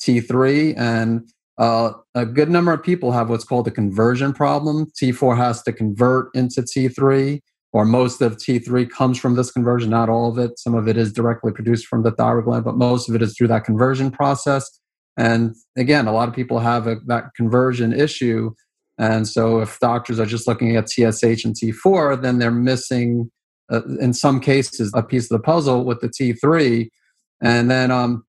T3. 0.00 0.74
And 0.76 1.28
uh, 1.58 1.92
a 2.14 2.26
good 2.26 2.50
number 2.50 2.72
of 2.72 2.82
people 2.82 3.12
have 3.12 3.28
what's 3.28 3.44
called 3.44 3.68
a 3.68 3.70
conversion 3.70 4.32
problem. 4.32 4.86
T4 5.00 5.36
has 5.36 5.62
to 5.62 5.72
convert 5.72 6.34
into 6.34 6.62
T3, 6.62 7.40
or 7.74 7.84
most 7.84 8.22
of 8.22 8.36
T3 8.36 8.88
comes 8.88 9.18
from 9.18 9.34
this 9.34 9.50
conversion, 9.50 9.90
not 9.90 10.08
all 10.08 10.30
of 10.30 10.38
it. 10.38 10.60
Some 10.60 10.76
of 10.76 10.86
it 10.86 10.96
is 10.96 11.12
directly 11.12 11.50
produced 11.50 11.88
from 11.88 12.04
the 12.04 12.12
thyroid 12.12 12.44
gland, 12.44 12.64
but 12.64 12.76
most 12.76 13.08
of 13.08 13.16
it 13.16 13.20
is 13.20 13.36
through 13.36 13.48
that 13.48 13.64
conversion 13.64 14.12
process. 14.12 14.80
And 15.18 15.56
again, 15.76 16.06
a 16.06 16.12
lot 16.12 16.28
of 16.28 16.36
people 16.36 16.60
have 16.60 16.86
a, 16.86 16.98
that 17.06 17.34
conversion 17.36 17.92
issue. 17.92 18.52
And 18.96 19.26
so 19.26 19.58
if 19.58 19.80
doctors 19.80 20.20
are 20.20 20.26
just 20.26 20.46
looking 20.46 20.76
at 20.76 20.88
TSH 20.88 21.44
and 21.44 21.56
T4, 21.56 22.22
then 22.22 22.38
they're 22.38 22.52
missing, 22.52 23.32
uh, 23.72 23.82
in 24.00 24.14
some 24.14 24.38
cases, 24.38 24.92
a 24.94 25.02
piece 25.02 25.24
of 25.24 25.36
the 25.36 25.42
puzzle 25.42 25.84
with 25.84 26.00
the 26.00 26.08
T3. 26.08 26.88
And 27.42 27.68
then 27.68 27.90
um, 27.90 28.24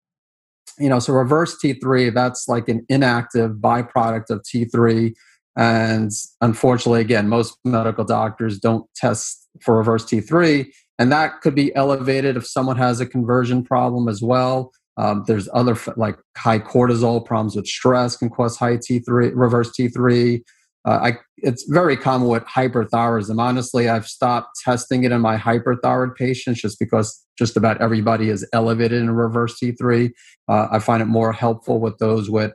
you 0.79 0.87
know, 0.87 0.99
so 0.99 1.11
reverse 1.11 1.57
T3, 1.61 2.13
that's 2.13 2.47
like 2.47 2.69
an 2.69 2.85
inactive 2.89 3.57
byproduct 3.57 4.29
of 4.29 4.41
T3. 4.43 5.13
And 5.55 6.11
unfortunately, 6.41 7.01
again, 7.01 7.29
most 7.29 7.57
medical 7.63 8.03
doctors 8.03 8.59
don't 8.59 8.85
test 8.95 9.47
for 9.61 9.77
reverse 9.77 10.05
T3. 10.05 10.67
And 10.99 11.11
that 11.11 11.41
could 11.41 11.55
be 11.55 11.75
elevated 11.75 12.37
if 12.37 12.47
someone 12.47 12.77
has 12.77 12.99
a 12.99 13.05
conversion 13.05 13.63
problem 13.63 14.07
as 14.07 14.21
well. 14.21 14.71
Um, 14.97 15.23
there's 15.27 15.49
other 15.53 15.75
like 15.97 16.17
high 16.37 16.59
cortisol 16.59 17.25
problems 17.25 17.55
with 17.55 17.65
stress 17.65 18.15
can 18.15 18.29
cause 18.29 18.57
high 18.57 18.77
T3, 18.77 19.31
reverse 19.33 19.71
T3. 19.77 20.41
Uh, 20.85 20.91
I, 20.91 21.17
it's 21.37 21.63
very 21.69 21.95
common 21.95 22.27
with 22.27 22.43
hyperthyroidism. 22.43 23.39
Honestly, 23.39 23.89
I've 23.89 24.07
stopped 24.07 24.59
testing 24.63 25.03
it 25.03 25.11
in 25.11 25.21
my 25.21 25.37
hyperthyroid 25.37 26.15
patients 26.15 26.61
just 26.61 26.77
because 26.77 27.25
just 27.37 27.57
about 27.57 27.81
everybody 27.81 28.29
is 28.29 28.47
elevated 28.53 29.01
in 29.01 29.09
reverse 29.09 29.57
T3. 29.59 30.11
Uh, 30.47 30.67
I 30.71 30.79
find 30.79 31.01
it 31.01 31.05
more 31.05 31.31
helpful 31.31 31.79
with 31.79 31.97
those 31.97 32.29
with 32.29 32.53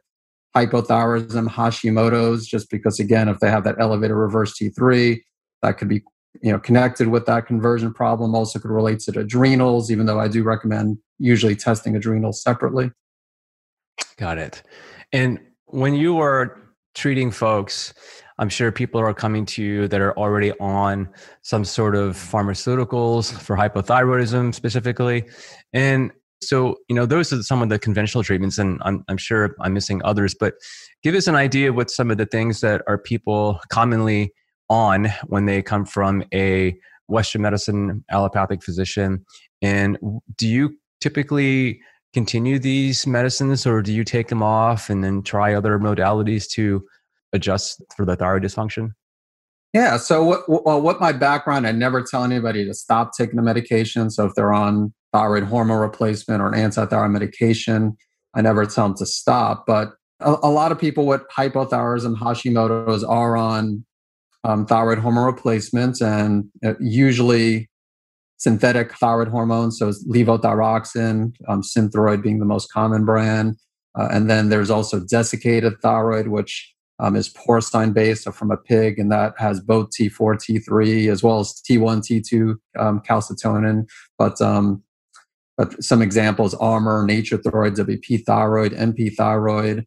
hypothyroidism, 0.56 1.48
Hashimoto's, 1.48 2.46
just 2.46 2.70
because 2.70 2.98
again, 3.00 3.28
if 3.28 3.38
they 3.40 3.50
have 3.50 3.64
that 3.64 3.76
elevated 3.78 4.16
reverse 4.16 4.58
T3, 4.58 5.20
that 5.62 5.78
could 5.78 5.88
be 5.88 6.02
you 6.42 6.52
know 6.52 6.58
connected 6.58 7.08
with 7.08 7.26
that 7.26 7.46
conversion 7.46 7.92
problem. 7.92 8.34
Also, 8.34 8.58
could 8.58 8.70
relate 8.70 9.00
to 9.00 9.18
adrenals, 9.18 9.90
even 9.90 10.06
though 10.06 10.20
I 10.20 10.28
do 10.28 10.42
recommend 10.42 10.98
usually 11.18 11.56
testing 11.56 11.96
adrenals 11.96 12.42
separately. 12.42 12.90
Got 14.16 14.38
it. 14.38 14.62
And 15.12 15.38
when 15.66 15.94
you 15.94 16.18
are 16.20 16.60
treating 16.94 17.30
folks, 17.30 17.94
I'm 18.38 18.48
sure 18.48 18.70
people 18.70 19.00
are 19.00 19.14
coming 19.14 19.44
to 19.46 19.62
you 19.62 19.88
that 19.88 20.00
are 20.00 20.16
already 20.16 20.52
on 20.58 21.08
some 21.42 21.64
sort 21.64 21.96
of 21.96 22.16
pharmaceuticals 22.16 23.32
for 23.32 23.56
hypothyroidism 23.56 24.54
specifically. 24.54 25.24
And 25.72 26.12
so, 26.40 26.76
you 26.88 26.94
know, 26.94 27.06
those 27.06 27.32
are 27.32 27.42
some 27.42 27.62
of 27.62 27.68
the 27.68 27.78
conventional 27.78 28.22
treatments, 28.22 28.58
and 28.58 28.80
I'm, 28.84 29.04
I'm 29.08 29.16
sure 29.16 29.54
I'm 29.60 29.74
missing 29.74 30.00
others, 30.04 30.34
but 30.38 30.54
give 31.02 31.14
us 31.14 31.26
an 31.26 31.34
idea 31.34 31.72
what 31.72 31.90
some 31.90 32.10
of 32.10 32.18
the 32.18 32.26
things 32.26 32.60
that 32.60 32.82
are 32.86 32.98
people 32.98 33.60
commonly 33.70 34.32
on 34.70 35.06
when 35.26 35.46
they 35.46 35.62
come 35.62 35.84
from 35.84 36.22
a 36.32 36.76
Western 37.08 37.42
medicine 37.42 38.04
allopathic 38.10 38.62
physician. 38.62 39.24
And 39.62 39.98
do 40.36 40.46
you 40.46 40.76
typically 41.00 41.80
continue 42.12 42.58
these 42.58 43.06
medicines 43.06 43.66
or 43.66 43.82
do 43.82 43.92
you 43.92 44.04
take 44.04 44.28
them 44.28 44.42
off 44.42 44.90
and 44.90 45.02
then 45.02 45.22
try 45.22 45.54
other 45.54 45.78
modalities 45.78 46.48
to 46.50 46.84
adjust 47.32 47.82
for 47.96 48.04
the 48.04 48.16
thyroid 48.16 48.42
dysfunction? 48.42 48.90
Yeah. 49.74 49.98
So, 49.98 50.24
what, 50.24 50.48
well, 50.48 50.80
what 50.80 51.00
my 51.00 51.12
background, 51.12 51.66
I 51.66 51.72
never 51.72 52.02
tell 52.02 52.24
anybody 52.24 52.64
to 52.64 52.72
stop 52.72 53.12
taking 53.16 53.36
the 53.36 53.42
medication. 53.42 54.10
So, 54.10 54.24
if 54.24 54.34
they're 54.34 54.52
on 54.52 54.94
thyroid 55.12 55.44
hormone 55.44 55.80
replacement 55.80 56.42
or 56.42 56.48
an 56.48 56.58
anti-thyroid 56.58 57.10
medication, 57.10 57.96
I 58.34 58.42
never 58.42 58.66
tell 58.66 58.88
them 58.88 58.96
to 58.98 59.06
stop. 59.06 59.64
But 59.66 59.92
a, 60.20 60.36
a 60.42 60.50
lot 60.50 60.72
of 60.72 60.78
people 60.78 61.06
with 61.06 61.22
hypothyroidism, 61.36 62.16
Hashimoto's, 62.16 63.04
are 63.04 63.36
on 63.36 63.84
um, 64.44 64.66
thyroid 64.66 64.98
hormone 64.98 65.26
replacements, 65.26 66.00
and 66.00 66.44
uh, 66.64 66.74
usually 66.80 67.68
synthetic 68.38 68.94
thyroid 68.94 69.28
hormones. 69.28 69.78
So, 69.78 69.90
levothyroxine, 70.08 71.34
um, 71.48 71.62
Synthroid 71.62 72.22
being 72.22 72.38
the 72.38 72.44
most 72.44 72.72
common 72.72 73.04
brand. 73.04 73.56
Uh, 73.98 74.08
and 74.12 74.30
then 74.30 74.48
there's 74.48 74.70
also 74.70 75.00
desiccated 75.00 75.74
thyroid, 75.82 76.28
which 76.28 76.72
um, 77.00 77.16
is 77.16 77.28
porcine 77.28 77.92
based, 77.92 78.24
so 78.24 78.32
from 78.32 78.50
a 78.50 78.56
pig, 78.56 78.98
and 78.98 79.10
that 79.10 79.34
has 79.38 79.60
both 79.60 79.90
T4, 79.90 80.36
T3, 80.36 81.10
as 81.10 81.22
well 81.22 81.40
as 81.40 81.60
T1, 81.68 82.00
T2 82.00 82.54
um, 82.78 83.00
calcitonin. 83.00 83.88
But 84.18 84.40
um, 84.40 84.82
but 85.58 85.82
some 85.84 86.00
examples: 86.00 86.54
Armour, 86.54 87.04
Nature-Throid, 87.04 87.76
WP 87.76 88.24
Thyroid, 88.24 88.72
NP 88.72 89.14
Thyroid, 89.16 89.84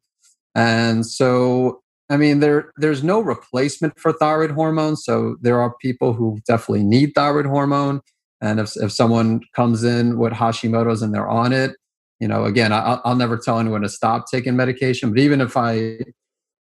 and 0.54 1.06
so 1.06 1.82
I 2.10 2.18
mean 2.18 2.42
there 2.42 2.72
there's 2.78 3.04
no 3.04 3.22
replacement 3.22 3.98
for 3.98 4.14
thyroid 4.14 4.52
hormone. 4.52 4.98
So 4.98 5.38
there 5.42 5.60
are 5.60 5.74
people 5.82 6.14
who 6.14 6.40
definitely 6.46 6.84
need 6.84 7.14
thyroid 7.16 7.48
hormone, 7.48 8.02
and 8.42 8.60
if 8.60 8.76
if 8.76 8.92
someone 8.92 9.40
comes 9.56 9.84
in 9.84 10.20
with 10.20 10.34
Hashimoto's 10.34 11.02
and 11.02 11.16
they're 11.16 11.30
on 11.30 11.54
it, 11.54 11.76
you 12.20 12.28
know, 12.28 12.46
again, 12.46 12.72
I, 12.72 13.00
I'll 13.04 13.16
never 13.16 13.38
tell 13.38 13.60
anyone 13.60 13.82
to 13.82 13.90
stop 13.90 14.26
taking 14.30 14.56
medication. 14.56 15.10
But 15.10 15.20
even 15.20 15.42
if 15.42 15.58
I 15.58 16.00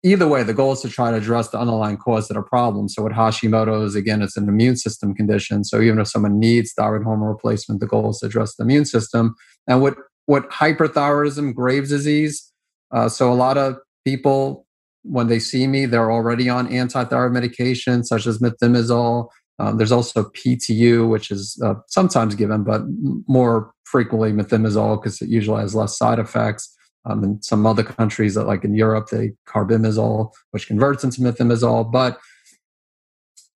either 0.02 0.26
way, 0.26 0.42
the 0.42 0.54
goal 0.54 0.72
is 0.72 0.80
to 0.80 0.88
try 0.88 1.10
to 1.10 1.16
address 1.16 1.48
the 1.48 1.58
underlying 1.58 1.96
cause 1.96 2.30
of 2.30 2.36
the 2.36 2.42
problem. 2.42 2.88
So 2.88 3.02
with 3.02 3.12
Hashimoto's, 3.12 3.94
again, 3.94 4.22
it's 4.22 4.36
an 4.36 4.48
immune 4.48 4.76
system 4.76 5.14
condition. 5.14 5.64
So 5.64 5.80
even 5.80 5.98
if 5.98 6.08
someone 6.08 6.38
needs 6.38 6.72
thyroid 6.72 7.04
hormone 7.04 7.28
replacement, 7.28 7.80
the 7.80 7.86
goal 7.86 8.10
is 8.10 8.18
to 8.18 8.26
address 8.26 8.56
the 8.56 8.64
immune 8.64 8.86
system. 8.86 9.34
And 9.66 9.82
with 9.82 9.94
what 10.26 10.50
hyperthyroidism, 10.50 11.54
Graves' 11.54 11.90
disease, 11.90 12.50
uh, 12.92 13.08
so 13.08 13.32
a 13.32 13.34
lot 13.34 13.58
of 13.58 13.76
people, 14.04 14.66
when 15.02 15.28
they 15.28 15.38
see 15.38 15.66
me, 15.66 15.86
they're 15.86 16.10
already 16.10 16.48
on 16.48 16.72
anti-thyroid 16.72 17.32
medication 17.32 18.04
such 18.04 18.26
as 18.26 18.38
methimazole. 18.38 19.28
Um, 19.58 19.76
there's 19.76 19.92
also 19.92 20.24
PTU, 20.30 21.08
which 21.08 21.30
is 21.30 21.60
uh, 21.62 21.74
sometimes 21.86 22.34
given, 22.34 22.64
but 22.64 22.82
more 23.28 23.72
frequently 23.84 24.32
methimazole 24.32 25.00
because 25.00 25.20
it 25.20 25.28
usually 25.28 25.60
has 25.60 25.74
less 25.74 25.98
side 25.98 26.18
effects. 26.18 26.74
Um, 27.06 27.24
in 27.24 27.42
some 27.42 27.64
other 27.64 27.82
countries, 27.82 28.34
that 28.34 28.46
like 28.46 28.62
in 28.62 28.74
Europe, 28.74 29.08
they 29.10 29.32
carbimazole, 29.48 30.32
which 30.50 30.66
converts 30.66 31.02
into 31.02 31.22
methimazole. 31.22 31.90
But 31.90 32.18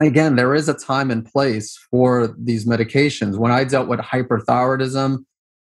again, 0.00 0.36
there 0.36 0.54
is 0.54 0.68
a 0.68 0.74
time 0.74 1.10
and 1.10 1.24
place 1.24 1.78
for 1.90 2.34
these 2.38 2.64
medications. 2.64 3.36
When 3.36 3.52
I 3.52 3.64
dealt 3.64 3.88
with 3.88 4.00
hyperthyroidism, 4.00 5.24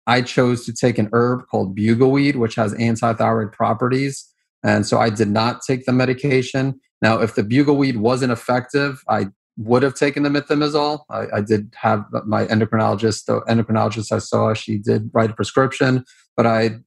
I 0.08 0.22
chose 0.22 0.66
to 0.66 0.74
take 0.74 0.98
an 0.98 1.10
herb 1.14 1.48
called 1.50 1.76
bugleweed, 1.76 2.36
which 2.36 2.56
has 2.56 2.74
antithyroid 2.74 3.52
properties. 3.52 4.28
And 4.64 4.86
so 4.86 4.98
I 5.00 5.10
did 5.10 5.30
not 5.30 5.62
take 5.62 5.86
the 5.86 5.94
medication. 5.94 6.80
Now, 7.02 7.22
if 7.22 7.36
the 7.36 7.44
bugleweed 7.44 7.98
wasn't 7.98 8.32
effective, 8.32 9.04
I 9.08 9.28
would 9.58 9.84
have 9.84 9.94
taken 9.94 10.24
the 10.24 10.30
methimazole. 10.30 11.02
I, 11.10 11.28
I, 11.36 11.42
did 11.42 11.74
have 11.76 12.06
my 12.26 12.46
endocrinologist, 12.46 13.26
the 13.26 13.42
endocrinologist 13.42 14.12
I 14.12 14.20
saw, 14.20 14.54
she 14.54 14.78
did 14.78 15.12
write 15.14 15.32
a 15.32 15.34
prescription, 15.34 16.06
but 16.38 16.48
I 16.48 16.80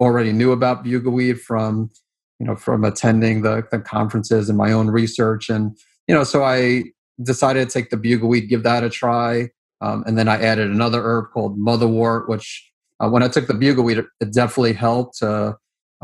already 0.00 0.32
knew 0.32 0.52
about 0.52 0.84
bugleweed 0.84 1.40
from, 1.40 1.90
you 2.38 2.46
know, 2.46 2.56
from 2.56 2.84
attending 2.84 3.42
the, 3.42 3.66
the 3.70 3.78
conferences 3.78 4.48
and 4.48 4.58
my 4.58 4.72
own 4.72 4.88
research. 4.88 5.48
And, 5.48 5.76
you 6.08 6.14
know, 6.14 6.24
so 6.24 6.44
I 6.44 6.84
decided 7.22 7.68
to 7.68 7.72
take 7.72 7.90
the 7.90 7.96
bugleweed, 7.96 8.48
give 8.48 8.62
that 8.64 8.84
a 8.84 8.90
try. 8.90 9.50
Um, 9.80 10.04
and 10.06 10.18
then 10.18 10.28
I 10.28 10.40
added 10.40 10.70
another 10.70 11.02
herb 11.02 11.26
called 11.32 11.58
motherwort, 11.58 12.28
which 12.28 12.70
uh, 13.00 13.08
when 13.08 13.22
I 13.22 13.28
took 13.28 13.46
the 13.46 13.54
bugleweed, 13.54 13.98
it, 13.98 14.06
it 14.20 14.32
definitely 14.32 14.74
helped. 14.74 15.22
Uh, 15.22 15.54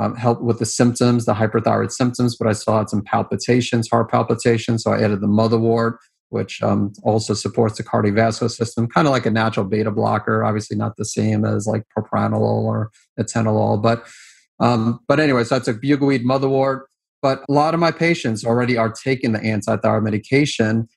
um, 0.01 0.17
help 0.17 0.41
with 0.41 0.59
the 0.59 0.65
symptoms, 0.65 1.27
the 1.27 1.35
hyperthyroid 1.35 1.93
symptoms, 1.93 2.35
but 2.35 2.49
I 2.49 2.53
still 2.53 2.79
had 2.79 2.89
some 2.89 3.03
palpitations, 3.03 3.89
heart 3.91 4.11
palpitations. 4.11 4.83
So 4.83 4.93
I 4.93 5.03
added 5.03 5.21
the 5.21 5.27
motherwort, 5.27 5.97
which 6.31 6.63
um, 6.63 6.93
also 7.03 7.35
supports 7.35 7.77
the 7.77 7.85
cardiovascular 7.85 8.51
system, 8.51 8.89
kind 8.89 9.07
of 9.07 9.13
like 9.13 9.27
a 9.27 9.31
natural 9.31 9.67
beta 9.67 9.91
blocker. 9.91 10.45
Obviously, 10.45 10.77
not 10.77 10.97
the 10.97 11.05
same 11.05 11.45
as 11.45 11.67
like 11.67 11.85
propranolol 11.97 12.65
or 12.65 12.91
atenolol, 13.19 13.81
but 13.81 14.07
um, 14.61 15.01
but 15.09 15.21
anyway, 15.21 15.45
so 15.45 15.57
I 15.57 15.59
took 15.59 15.81
bugleweed, 15.81 16.25
motherwort. 16.25 16.83
But 17.23 17.45
a 17.49 17.53
lot 17.53 17.75
of 17.75 17.81
my 17.81 17.91
patients 17.91 18.45
already 18.45 18.79
are 18.79 18.91
taking 18.91 19.33
the 19.33 19.41
anti-thyroid 19.43 20.03
medication, 20.03 20.89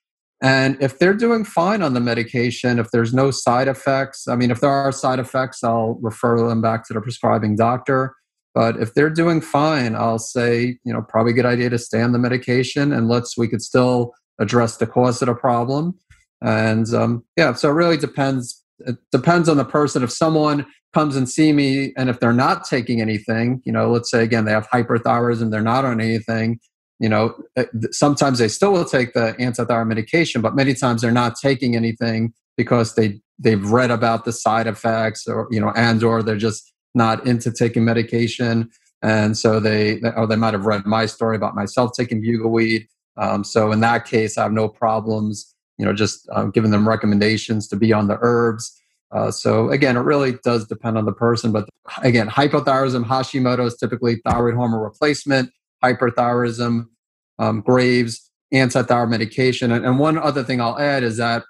and 0.42 0.78
if 0.82 1.00
they're 1.00 1.14
doing 1.14 1.46
fine 1.46 1.82
on 1.82 1.94
the 1.94 2.00
medication, 2.00 2.78
if 2.78 2.92
there's 2.92 3.14
no 3.14 3.32
side 3.32 3.68
effects, 3.68 4.28
I 4.28 4.36
mean, 4.36 4.52
if 4.52 4.60
there 4.60 4.70
are 4.70 4.92
side 4.92 5.20
effects, 5.20 5.64
I'll 5.64 5.98
refer 6.02 6.48
them 6.48 6.62
back 6.62 6.86
to 6.88 6.94
the 6.94 7.02
prescribing 7.02 7.56
doctor. 7.56 8.16
But 8.54 8.78
if 8.78 8.94
they're 8.94 9.10
doing 9.10 9.42
fine, 9.42 9.96
I'll 9.96 10.20
say, 10.20 10.78
you 10.84 10.94
know, 10.94 11.02
probably 11.02 11.32
a 11.32 11.36
good 11.36 11.46
idea 11.46 11.70
to 11.72 11.80
stay 11.80 12.02
on 12.02 12.12
the 12.12 12.20
medication 12.20 12.92
and 12.92 13.08
let's, 13.08 13.38
we 13.38 13.48
could 13.48 13.62
still 13.62 14.14
address 14.40 14.78
the 14.78 14.88
cause 14.88 15.22
of 15.22 15.28
the 15.28 15.36
problem. 15.36 15.98
And 16.42 16.92
um, 16.94 17.24
yeah, 17.38 17.54
so 17.54 17.70
it 17.70 17.74
really 17.74 17.98
depends. 17.98 18.64
It 18.80 18.98
depends 19.12 19.48
on 19.48 19.58
the 19.58 19.66
person. 19.66 20.04
If 20.04 20.12
someone 20.12 20.66
comes 20.94 21.16
and 21.16 21.30
see 21.30 21.54
me 21.54 21.94
and 21.98 22.10
if 22.10 22.20
they're 22.20 22.34
not 22.34 22.66
taking 22.66 23.02
anything, 23.02 23.62
you 23.66 23.72
know, 23.72 23.90
let's 23.92 24.12
say 24.12 24.24
again, 24.24 24.46
they 24.46 24.52
have 24.52 24.68
hyperthyroidism, 24.70 25.52
they're 25.52 25.62
not 25.62 25.86
on 25.86 26.00
anything, 26.02 26.60
you 27.00 27.10
know, 27.10 27.36
eh, 27.56 27.66
sometimes 27.92 28.40
they 28.40 28.48
still 28.48 28.72
will 28.72 28.86
take 28.86 29.14
the 29.14 29.36
antithyroid 29.40 29.88
medication, 29.88 30.42
but 30.42 30.56
many 30.56 30.74
times 30.74 31.02
they're 31.02 31.12
not 31.12 31.36
taking 31.36 31.76
anything 31.76 32.34
because 32.58 32.96
they 32.96 33.20
they've 33.40 33.72
read 33.72 33.92
about 33.92 34.26
the 34.26 34.32
side 34.32 34.68
effects 34.68 35.28
or 35.28 35.48
you 35.52 35.60
know 35.60 35.72
and 35.76 36.04
or 36.04 36.22
they're 36.22 36.38
just 36.38 36.72
not 36.94 37.26
into 37.26 37.52
taking 37.52 37.84
medication 37.84 38.70
and 39.02 39.38
so 39.38 39.60
they 39.60 40.00
or 40.16 40.28
they 40.28 40.36
might 40.36 40.54
have 40.54 40.66
read 40.66 40.86
my 40.86 41.06
story 41.06 41.36
about 41.36 41.56
myself 41.56 41.92
taking 41.96 42.22
bugleweed 42.22 42.88
um, 43.18 43.44
so 43.44 43.72
in 43.72 43.80
that 43.80 44.06
case 44.06 44.38
i 44.38 44.44
have 44.44 44.52
no 44.52 44.68
problems 44.68 45.54
you 45.78 45.86
know 45.86 45.94
just 45.94 46.28
um, 46.32 46.52
giving 46.52 46.72
them 46.72 46.88
recommendations 46.88 47.68
to 47.68 47.76
be 47.76 47.92
on 47.94 48.08
the 48.08 48.18
herbs 48.22 48.80
uh, 49.12 49.30
so 49.30 49.70
again 49.70 49.98
it 49.98 50.02
really 50.02 50.34
does 50.44 50.68
depend 50.68 50.98
on 50.98 51.06
the 51.06 51.14
person 51.14 51.52
but 51.52 51.68
again 52.02 52.28
hypothyroidism 52.28 53.06
hashimoto's 53.06 53.78
typically 53.78 54.18
thyroid 54.28 54.56
hormone 54.56 54.82
replacement 54.82 55.50
hyperthyroidism 55.84 56.86
um, 57.40 57.62
graves 57.62 58.30
antithyroid 58.54 59.10
medication 59.10 59.72
and, 59.72 59.86
and 59.86 60.00
one 60.00 60.18
other 60.18 60.44
thing 60.44 60.62
i'll 60.62 60.80
add 60.80 61.04
is 61.04 61.18
that 61.18 61.44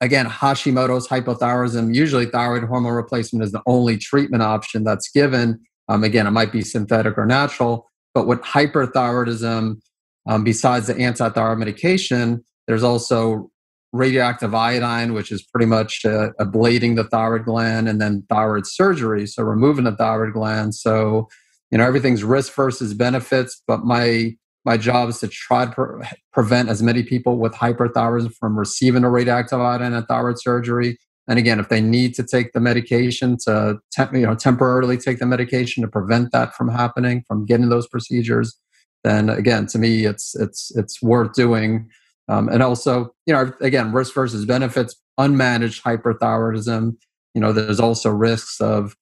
again, 0.00 0.26
Hashimoto's 0.26 1.08
hypothyroidism, 1.08 1.94
usually 1.94 2.26
thyroid 2.26 2.64
hormone 2.64 2.92
replacement 2.92 3.44
is 3.44 3.52
the 3.52 3.62
only 3.66 3.96
treatment 3.96 4.42
option 4.42 4.84
that's 4.84 5.10
given. 5.10 5.60
Um, 5.88 6.04
again, 6.04 6.26
it 6.26 6.32
might 6.32 6.52
be 6.52 6.62
synthetic 6.62 7.16
or 7.16 7.26
natural, 7.26 7.90
but 8.14 8.26
with 8.26 8.40
hyperthyroidism, 8.42 9.80
um, 10.28 10.44
besides 10.44 10.86
the 10.86 10.94
antithyroid 10.94 11.58
medication, 11.58 12.44
there's 12.66 12.82
also 12.82 13.50
radioactive 13.92 14.54
iodine, 14.54 15.14
which 15.14 15.32
is 15.32 15.42
pretty 15.42 15.66
much 15.66 16.04
uh, 16.04 16.28
ablating 16.38 16.96
the 16.96 17.04
thyroid 17.04 17.46
gland, 17.46 17.88
and 17.88 18.00
then 18.00 18.24
thyroid 18.28 18.66
surgery, 18.66 19.26
so 19.26 19.42
removing 19.42 19.84
the 19.84 19.96
thyroid 19.96 20.34
gland. 20.34 20.74
So, 20.74 21.28
you 21.70 21.78
know, 21.78 21.84
everything's 21.84 22.22
risk 22.22 22.54
versus 22.54 22.92
benefits. 22.92 23.60
But 23.66 23.84
my 23.84 24.36
my 24.66 24.76
job 24.76 25.08
is 25.08 25.18
to 25.20 25.28
try 25.28 25.64
to 25.64 25.70
pre- 25.70 26.06
prevent 26.30 26.68
as 26.68 26.82
many 26.82 27.02
people 27.02 27.38
with 27.38 27.54
hyperthyroidism 27.54 28.34
from 28.38 28.58
receiving 28.58 29.04
a 29.04 29.10
radioactive 29.10 29.60
iodine 29.60 29.94
and 29.94 30.06
thyroid 30.06 30.38
surgery. 30.38 30.98
And 31.26 31.38
again, 31.38 31.58
if 31.58 31.70
they 31.70 31.80
need 31.80 32.14
to 32.14 32.22
take 32.22 32.52
the 32.52 32.60
medication 32.60 33.38
to 33.44 33.78
you 34.12 34.26
know 34.26 34.34
temporarily 34.34 34.98
take 34.98 35.20
the 35.20 35.26
medication 35.26 35.82
to 35.82 35.88
prevent 35.88 36.32
that 36.32 36.54
from 36.54 36.68
happening, 36.68 37.24
from 37.26 37.46
getting 37.46 37.70
those 37.70 37.88
procedures, 37.88 38.58
then 39.04 39.30
again, 39.30 39.66
to 39.68 39.78
me, 39.78 40.04
it's 40.04 40.34
it's 40.36 40.70
it's 40.76 41.02
worth 41.02 41.32
doing. 41.34 41.88
Um, 42.28 42.48
and 42.48 42.62
also, 42.62 43.14
you 43.26 43.32
know, 43.32 43.52
again, 43.60 43.92
risk 43.92 44.14
versus 44.14 44.44
benefits. 44.44 44.94
Unmanaged 45.18 45.82
hyperthyroidism, 45.82 46.96
you 47.34 47.40
know, 47.40 47.52
there's 47.52 47.80
also 47.80 48.10
risks 48.10 48.60
of 48.60 48.94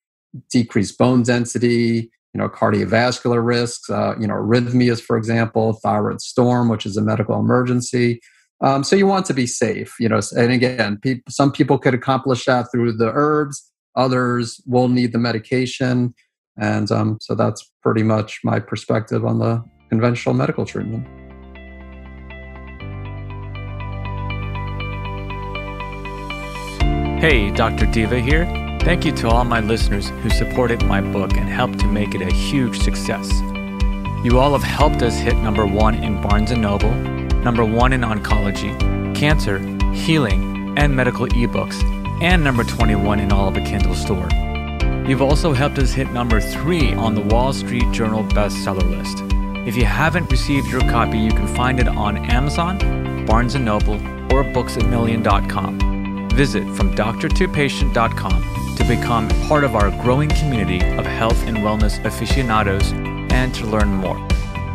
decreased 0.51 0.97
bone 0.97 1.23
density, 1.23 2.11
you 2.33 2.41
know, 2.41 2.49
cardiovascular 2.49 3.45
risks, 3.45 3.91
uh, 3.91 4.15
you 4.19 4.27
know, 4.27 4.35
arrhythmias, 4.35 5.01
for 5.01 5.17
example, 5.17 5.75
thyroid 5.83 6.21
storm, 6.21 6.69
which 6.69 6.87
is 6.87 6.97
a 6.97 7.03
medical 7.03 7.39
emergency. 7.39 8.21
Um, 8.63 8.85
so 8.85 8.97
you 8.97 9.07
want 9.07 9.27
to 9.27 9.35
be 9.35 9.47
safe, 9.47 9.95
you 10.01 10.09
know. 10.09 10.21
And 10.37 10.53
again, 10.53 10.99
pe- 11.03 11.21
some 11.29 11.53
people 11.53 11.79
could 11.79 11.95
accomplish 11.95 12.45
that 12.47 12.71
through 12.73 12.93
the 12.93 13.11
herbs. 13.13 13.71
Others 13.97 14.63
will 14.67 14.89
need 14.89 15.13
the 15.13 15.19
medication, 15.19 16.15
and 16.59 16.91
um, 16.91 17.19
so 17.21 17.35
that's 17.35 17.71
pretty 17.83 18.03
much 18.03 18.41
my 18.45 18.61
perspective 18.61 19.25
on 19.25 19.39
the 19.39 19.63
conventional 19.89 20.35
medical 20.35 20.65
treatment. 20.65 21.07
Hey, 27.21 27.51
Dr. 27.51 27.87
Diva 27.87 28.21
here. 28.21 28.45
Thank 28.81 29.05
you 29.05 29.13
to 29.13 29.29
all 29.29 29.45
my 29.45 29.61
listeners 29.61 30.11
who 30.11 30.31
supported 30.31 30.85
my 30.85 31.01
book 31.01 31.33
and 31.33 31.49
helped 31.49 31.81
to 31.81 31.87
make 31.87 32.15
it 32.15 32.23
a 32.23 32.33
huge 32.33 32.79
success. 32.79 33.29
You 34.23 34.39
all 34.39 34.53
have 34.53 34.63
helped 34.63 35.03
us 35.03 35.19
hit 35.19 35.37
number 35.39 35.67
one 35.67 35.95
in 35.95 36.21
Barnes 36.23 36.51
& 36.51 36.57
Noble, 36.57 36.93
number 37.43 37.65
one 37.65 37.93
in 37.93 38.03
oncology, 38.03 38.73
cancer, 39.17 39.59
healing, 39.93 40.79
and 40.79 40.95
medical 40.95 41.27
ebooks, 41.29 41.83
and 42.23 42.45
number 42.45 42.65
21 42.65 43.19
in 43.19 43.33
all 43.33 43.49
of 43.49 43.57
a 43.57 43.61
Kindle 43.61 43.95
store. 43.95 44.29
You've 45.09 45.23
also 45.23 45.53
helped 45.53 45.79
us 45.79 45.93
hit 45.93 46.11
number 46.13 46.41
three 46.41 46.93
on 46.95 47.15
the 47.15 47.23
Wall 47.23 47.53
Street 47.53 47.91
Journal 47.93 48.25
bestseller 48.25 48.89
list. 48.89 49.26
If 49.67 49.77
you 49.77 49.85
haven't 49.85 50.31
received 50.31 50.69
your 50.69 50.81
copy, 50.83 51.19
you 51.19 51.31
can 51.31 51.49
find 51.49 51.81
it 51.81 51.89
on 51.89 52.19
Amazon, 52.31 52.79
Barnes 53.27 53.57
& 53.57 53.59
Noble, 53.59 53.95
or 54.33 54.45
booksamillion.com. 54.45 56.29
Visit 56.31 56.65
from 56.77 56.95
doctor2patient.com 56.95 58.77
to 58.77 58.85
become 58.85 59.29
part 59.49 59.65
of 59.65 59.75
our 59.75 59.91
growing 60.03 60.29
community 60.29 60.81
of 60.97 61.05
health 61.05 61.43
and 61.49 61.57
wellness 61.59 62.05
aficionados 62.05 62.93
and 62.93 63.53
to 63.57 63.67
learn 63.67 63.89
more. 63.89 64.25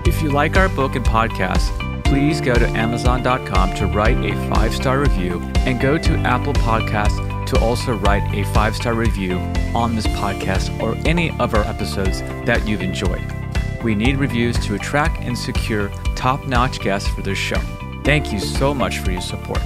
If 0.06 0.21
you 0.21 0.30
like 0.30 0.58
our 0.58 0.67
book 0.67 0.95
and 0.95 1.06
podcast, 1.06 1.71
please 2.04 2.41
go 2.41 2.54
to 2.54 2.67
Amazon.com 2.67 3.75
to 3.75 3.88
write 3.88 4.17
a 4.17 4.36
five 4.49 4.73
star 4.73 4.99
review 4.99 5.39
and 5.60 5.80
go 5.80 5.97
to 5.97 6.17
Apple 6.17 6.54
Podcasts 6.54 7.45
to 7.45 7.58
also 7.60 7.93
write 7.93 8.23
a 8.36 8.43
five 8.54 8.75
star 8.75 8.93
review 8.93 9.38
on 9.73 9.95
this 9.95 10.08
podcast 10.08 10.77
or 10.82 10.95
any 11.08 11.32
of 11.39 11.54
our 11.56 11.63
episodes 11.63 12.19
that 12.45 12.67
you've 12.67 12.82
enjoyed. 12.82 13.40
We 13.83 13.95
need 13.95 14.17
reviews 14.17 14.59
to 14.65 14.75
attract 14.75 15.21
and 15.23 15.35
secure 15.35 15.89
top 16.15 16.47
notch 16.47 16.79
guests 16.81 17.09
for 17.09 17.23
this 17.23 17.37
show. 17.37 17.59
Thank 18.03 18.31
you 18.31 18.39
so 18.39 18.73
much 18.73 18.99
for 18.99 19.11
your 19.11 19.21
support. 19.21 19.61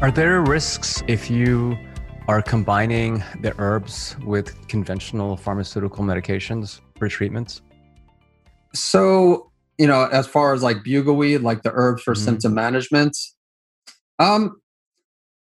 Are 0.00 0.10
there 0.10 0.40
risks 0.40 1.02
if 1.06 1.30
you 1.30 1.76
are 2.26 2.40
combining 2.40 3.22
the 3.40 3.54
herbs 3.58 4.16
with 4.24 4.66
conventional 4.68 5.36
pharmaceutical 5.36 6.04
medications 6.04 6.80
for 6.96 7.08
treatments? 7.08 7.60
So, 8.74 9.52
you 9.76 9.86
know, 9.86 10.06
as 10.06 10.26
far 10.26 10.54
as 10.54 10.62
like 10.62 10.78
bugleweed, 10.78 11.42
like 11.42 11.62
the 11.62 11.70
herbs 11.72 12.02
for 12.02 12.14
mm-hmm. 12.14 12.24
symptom 12.24 12.54
management, 12.54 13.16
um, 14.18 14.61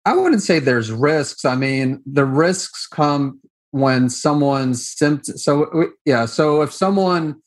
I 0.07 0.15
wouldn't 0.15 0.43
say 0.43 0.61
there's 0.61 0.91
risks. 0.91 1.45
I 1.45 1.57
mean, 1.57 2.01
the 2.07 2.25
risks 2.25 2.87
come 2.87 3.41
when 3.73 4.09
someone's 4.09 4.89
symptom. 4.89 5.37
So, 5.37 5.91
yeah. 6.05 6.27
So, 6.27 6.63
if 6.63 6.73
someone 6.73 7.43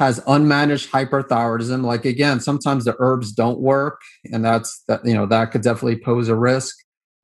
has 0.00 0.18
unmanaged 0.20 0.88
hyperthyroidism 0.88 1.84
like 1.84 2.06
again 2.06 2.40
sometimes 2.40 2.86
the 2.86 2.96
herbs 3.00 3.32
don't 3.32 3.60
work 3.60 4.00
and 4.32 4.42
that's 4.42 4.82
that 4.88 5.04
you 5.04 5.12
know 5.12 5.26
that 5.26 5.52
could 5.52 5.60
definitely 5.60 5.98
pose 5.98 6.28
a 6.28 6.34
risk 6.34 6.74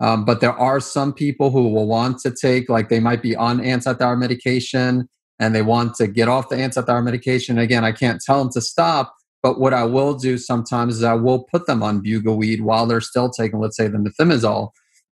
um, 0.01 0.27
but 0.27 0.43
there 0.43 0.53
are 0.53 0.79
some 0.79 1.11
people 1.11 1.51
who 1.51 1.69
will 1.69 1.87
want 1.87 2.19
to 2.19 2.31
take 2.31 2.69
like 2.69 2.91
they 2.91 3.01
might 3.01 3.23
be 3.23 3.35
on 3.35 3.61
antithyroid 3.61 4.19
medication 4.19 5.09
and 5.39 5.55
they 5.55 5.63
want 5.63 5.95
to 5.95 6.07
get 6.07 6.29
off 6.29 6.51
the 6.51 6.57
antithyroid 6.57 7.05
medication 7.05 7.59
again 7.59 7.83
i 7.83 7.93
can't 7.93 8.21
tell 8.21 8.45
them 8.45 8.53
to 8.53 8.61
stop 8.61 9.17
but 9.47 9.61
what 9.61 9.75
i 9.75 9.85
will 9.85 10.15
do 10.15 10.37
sometimes 10.37 10.97
is 10.97 11.05
i 11.05 11.15
will 11.15 11.41
put 11.53 11.67
them 11.67 11.83
on 11.83 12.03
bugleweed 12.03 12.61
while 12.61 12.87
they're 12.87 13.01
still 13.01 13.31
taking 13.31 13.59
let's 13.61 13.77
say 13.77 13.89
the 13.89 13.99
methimazole 13.99 14.71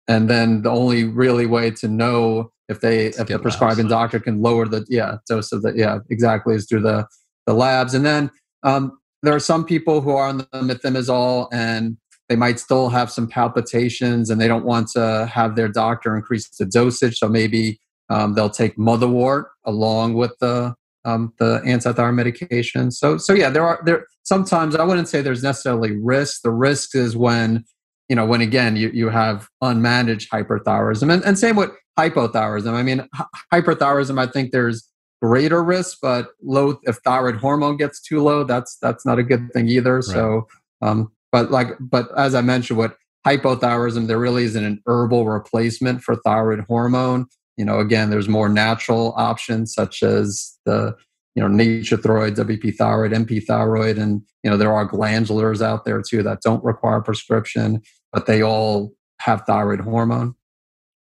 and 0.09 0.29
then 0.29 0.62
the 0.62 0.70
only 0.70 1.05
really 1.05 1.47
way 1.47 1.70
to 1.70 1.88
know 1.88 2.51
if 2.68 2.81
they 2.81 3.07
if 3.07 3.27
the 3.27 3.38
prescribing 3.38 3.88
doctor 3.88 4.18
can 4.18 4.40
lower 4.40 4.66
the 4.66 4.85
yeah 4.88 5.16
dose 5.29 5.53
of 5.53 5.62
the 5.62 5.73
yeah 5.77 5.99
exactly 6.11 6.55
is 6.55 6.66
through 6.66 6.81
the 6.81 7.07
the 7.47 7.55
labs. 7.55 7.94
And 7.94 8.05
then 8.05 8.31
um, 8.62 8.99
there 9.23 9.35
are 9.35 9.40
some 9.40 9.64
people 9.64 10.01
who 10.01 10.11
are 10.11 10.29
on 10.29 10.38
the 10.38 10.47
methimazole 10.55 11.49
and 11.53 11.97
they 12.29 12.37
might 12.37 12.59
still 12.59 12.88
have 12.88 13.11
some 13.11 13.29
palpitations 13.29 14.31
and 14.31 14.40
they 14.40 14.49
don't 14.49 14.64
want 14.64 14.88
to 14.92 15.31
have 15.33 15.57
their 15.57 15.68
doctor 15.68 16.16
increase 16.16 16.49
the 16.49 16.64
dosage. 16.64 17.18
So 17.18 17.29
maybe 17.29 17.79
um, 18.11 18.35
they'll 18.35 18.51
take 18.51 18.77
motherwort 18.77 19.44
along 19.64 20.14
with 20.14 20.33
the 20.40 20.75
um, 21.05 21.33
the 21.38 21.61
antithyroid 21.64 22.14
medication. 22.14 22.90
So 22.90 23.19
so 23.19 23.33
yeah, 23.33 23.51
there 23.51 23.67
are 23.67 23.81
there 23.85 24.07
sometimes 24.23 24.75
I 24.75 24.85
wouldn't 24.85 25.09
say 25.09 25.23
there's 25.23 25.43
necessarily 25.43 25.97
risk. 25.97 26.43
The 26.43 26.51
risk 26.51 26.95
is 26.95 27.17
when 27.17 27.64
you 28.09 28.17
know 28.17 28.27
when 28.27 28.40
again 28.40 28.77
you, 28.77 28.90
you 28.93 29.09
have 29.09 29.49
unmanaged 29.62 30.29
hyperthyroidism 30.29 31.12
and, 31.12 31.25
and 31.25 31.38
same 31.38 31.57
with 31.57 31.71
hypothyroidism. 31.99 32.73
I 32.73 32.83
mean 32.83 33.09
hyperthyroidism. 33.53 34.19
I 34.19 34.27
think 34.31 34.53
there's 34.53 34.88
greater 35.23 35.62
risk, 35.64 35.99
but 36.03 36.29
low 36.43 36.79
if 36.83 36.97
thyroid 36.99 37.37
hormone 37.37 37.77
gets 37.77 38.01
too 38.01 38.23
low, 38.23 38.45
that's 38.45 38.77
that's 38.83 39.07
not 39.07 39.19
a 39.19 39.23
good 39.23 39.51
thing 39.53 39.69
either. 39.69 39.97
Right. 39.97 40.05
So, 40.05 40.47
um, 40.83 41.12
but 41.33 41.51
like, 41.51 41.69
but 41.81 42.09
as 42.17 42.35
I 42.35 42.43
mentioned, 42.43 42.79
with 42.79 42.93
hypothyroidism, 43.27 44.07
there 44.07 44.19
really 44.19 44.45
isn't 44.45 44.64
an 44.64 44.83
herbal 44.87 45.27
replacement 45.27 46.03
for 46.03 46.17
thyroid 46.17 46.61
hormone. 46.69 47.27
You 47.57 47.64
know, 47.64 47.79
again, 47.79 48.11
there's 48.11 48.29
more 48.29 48.49
natural 48.49 49.14
options 49.17 49.73
such 49.75 50.03
as 50.03 50.59
the 50.64 50.95
you 51.35 51.43
know 51.43 51.49
Nature-Throid, 51.49 52.37
WP 52.37 52.77
thyroid, 52.77 53.12
NP 53.12 53.45
thyroid, 53.45 53.99
and 53.99 54.23
you 54.43 54.51
know 54.51 54.57
there 54.57 54.73
are 54.73 54.88
glandulars 54.88 55.62
out 55.62 55.85
there 55.85 56.03
too 56.03 56.23
that 56.23 56.43
don't 56.43 56.64
require 56.64 57.01
prescription, 57.01 57.83
but 58.12 58.27
they 58.27 58.43
all 58.43 58.93
have 59.21 59.43
thyroid 59.43 59.81
hormone. 59.81 60.35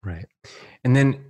Right. 0.04 0.26
And 0.84 0.96
then 0.96 1.24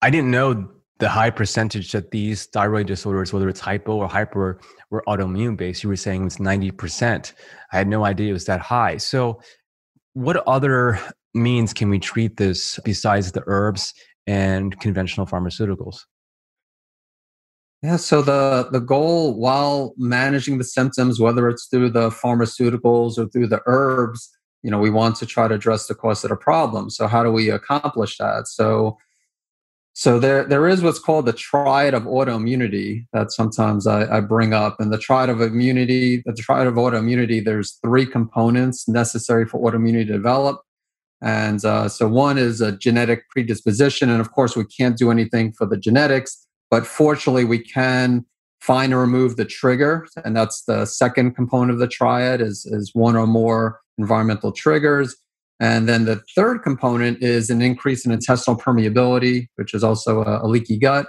I 0.00 0.10
didn't 0.10 0.30
know 0.30 0.68
the 0.98 1.08
high 1.08 1.30
percentage 1.30 1.92
that 1.92 2.10
these 2.10 2.46
thyroid 2.46 2.86
disorders, 2.86 3.32
whether 3.32 3.48
it's 3.48 3.60
hypo 3.60 3.96
or 3.96 4.08
hyper, 4.08 4.60
were 4.90 5.02
autoimmune 5.08 5.56
based. 5.56 5.82
You 5.82 5.88
were 5.88 5.96
saying 5.96 6.26
it's 6.26 6.36
90%. 6.36 7.32
I 7.72 7.76
had 7.76 7.88
no 7.88 8.04
idea 8.04 8.30
it 8.30 8.32
was 8.32 8.44
that 8.44 8.60
high. 8.60 8.98
So, 8.98 9.40
what 10.14 10.36
other 10.46 11.00
means 11.34 11.72
can 11.72 11.88
we 11.88 11.98
treat 11.98 12.36
this 12.36 12.78
besides 12.84 13.32
the 13.32 13.42
herbs 13.46 13.94
and 14.26 14.78
conventional 14.80 15.26
pharmaceuticals? 15.26 16.00
Yeah, 17.82 17.96
so 17.96 18.22
the 18.22 18.68
the 18.70 18.80
goal 18.80 19.34
while 19.34 19.92
managing 19.96 20.58
the 20.58 20.64
symptoms, 20.64 21.18
whether 21.18 21.48
it's 21.48 21.66
through 21.66 21.90
the 21.90 22.10
pharmaceuticals 22.10 23.18
or 23.18 23.28
through 23.28 23.48
the 23.48 23.60
herbs, 23.66 24.30
you 24.62 24.70
know, 24.70 24.78
we 24.78 24.90
want 24.90 25.16
to 25.16 25.26
try 25.26 25.48
to 25.48 25.54
address 25.54 25.88
the 25.88 25.94
cause 25.94 26.22
of 26.22 26.30
the 26.30 26.36
problem. 26.36 26.90
So 26.90 27.08
how 27.08 27.24
do 27.24 27.32
we 27.32 27.50
accomplish 27.50 28.18
that? 28.18 28.46
So 28.46 28.98
so 29.94 30.18
there 30.18 30.44
there 30.44 30.68
is 30.68 30.82
what's 30.82 30.98
called 30.98 31.26
the 31.26 31.32
triad 31.32 31.92
of 31.92 32.04
autoimmunity 32.04 33.06
that 33.12 33.32
sometimes 33.32 33.86
I, 33.86 34.18
I 34.18 34.20
bring 34.20 34.54
up. 34.54 34.80
And 34.80 34.92
the 34.92 34.98
triad 34.98 35.28
of 35.28 35.40
immunity, 35.40 36.22
the 36.24 36.32
triad 36.34 36.66
of 36.66 36.74
autoimmunity, 36.74 37.44
there's 37.44 37.78
three 37.82 38.06
components 38.06 38.88
necessary 38.88 39.44
for 39.44 39.60
autoimmunity 39.60 40.06
to 40.06 40.12
develop. 40.12 40.62
And 41.22 41.64
uh, 41.64 41.88
so 41.88 42.08
one 42.08 42.36
is 42.36 42.60
a 42.60 42.72
genetic 42.72 43.28
predisposition, 43.30 44.10
and 44.10 44.20
of 44.20 44.32
course 44.32 44.56
we 44.56 44.64
can't 44.64 44.98
do 44.98 45.10
anything 45.10 45.52
for 45.52 45.66
the 45.66 45.76
genetics 45.76 46.46
but 46.72 46.86
fortunately, 46.86 47.44
we 47.44 47.58
can 47.58 48.24
find 48.62 48.94
and 48.94 49.00
remove 49.00 49.36
the 49.36 49.44
trigger, 49.44 50.06
and 50.24 50.34
that's 50.34 50.64
the 50.64 50.86
second 50.86 51.34
component 51.34 51.72
of 51.72 51.78
the 51.78 51.86
triad 51.86 52.40
is, 52.40 52.64
is 52.64 52.92
one 52.94 53.14
or 53.14 53.26
more 53.26 53.78
environmental 53.98 54.52
triggers. 54.52 55.14
And 55.60 55.86
then 55.86 56.06
the 56.06 56.22
third 56.34 56.62
component 56.62 57.22
is 57.22 57.50
an 57.50 57.60
increase 57.60 58.06
in 58.06 58.10
intestinal 58.10 58.58
permeability, 58.58 59.48
which 59.56 59.74
is 59.74 59.84
also 59.84 60.22
a, 60.22 60.46
a 60.46 60.48
leaky 60.48 60.78
gut. 60.78 61.08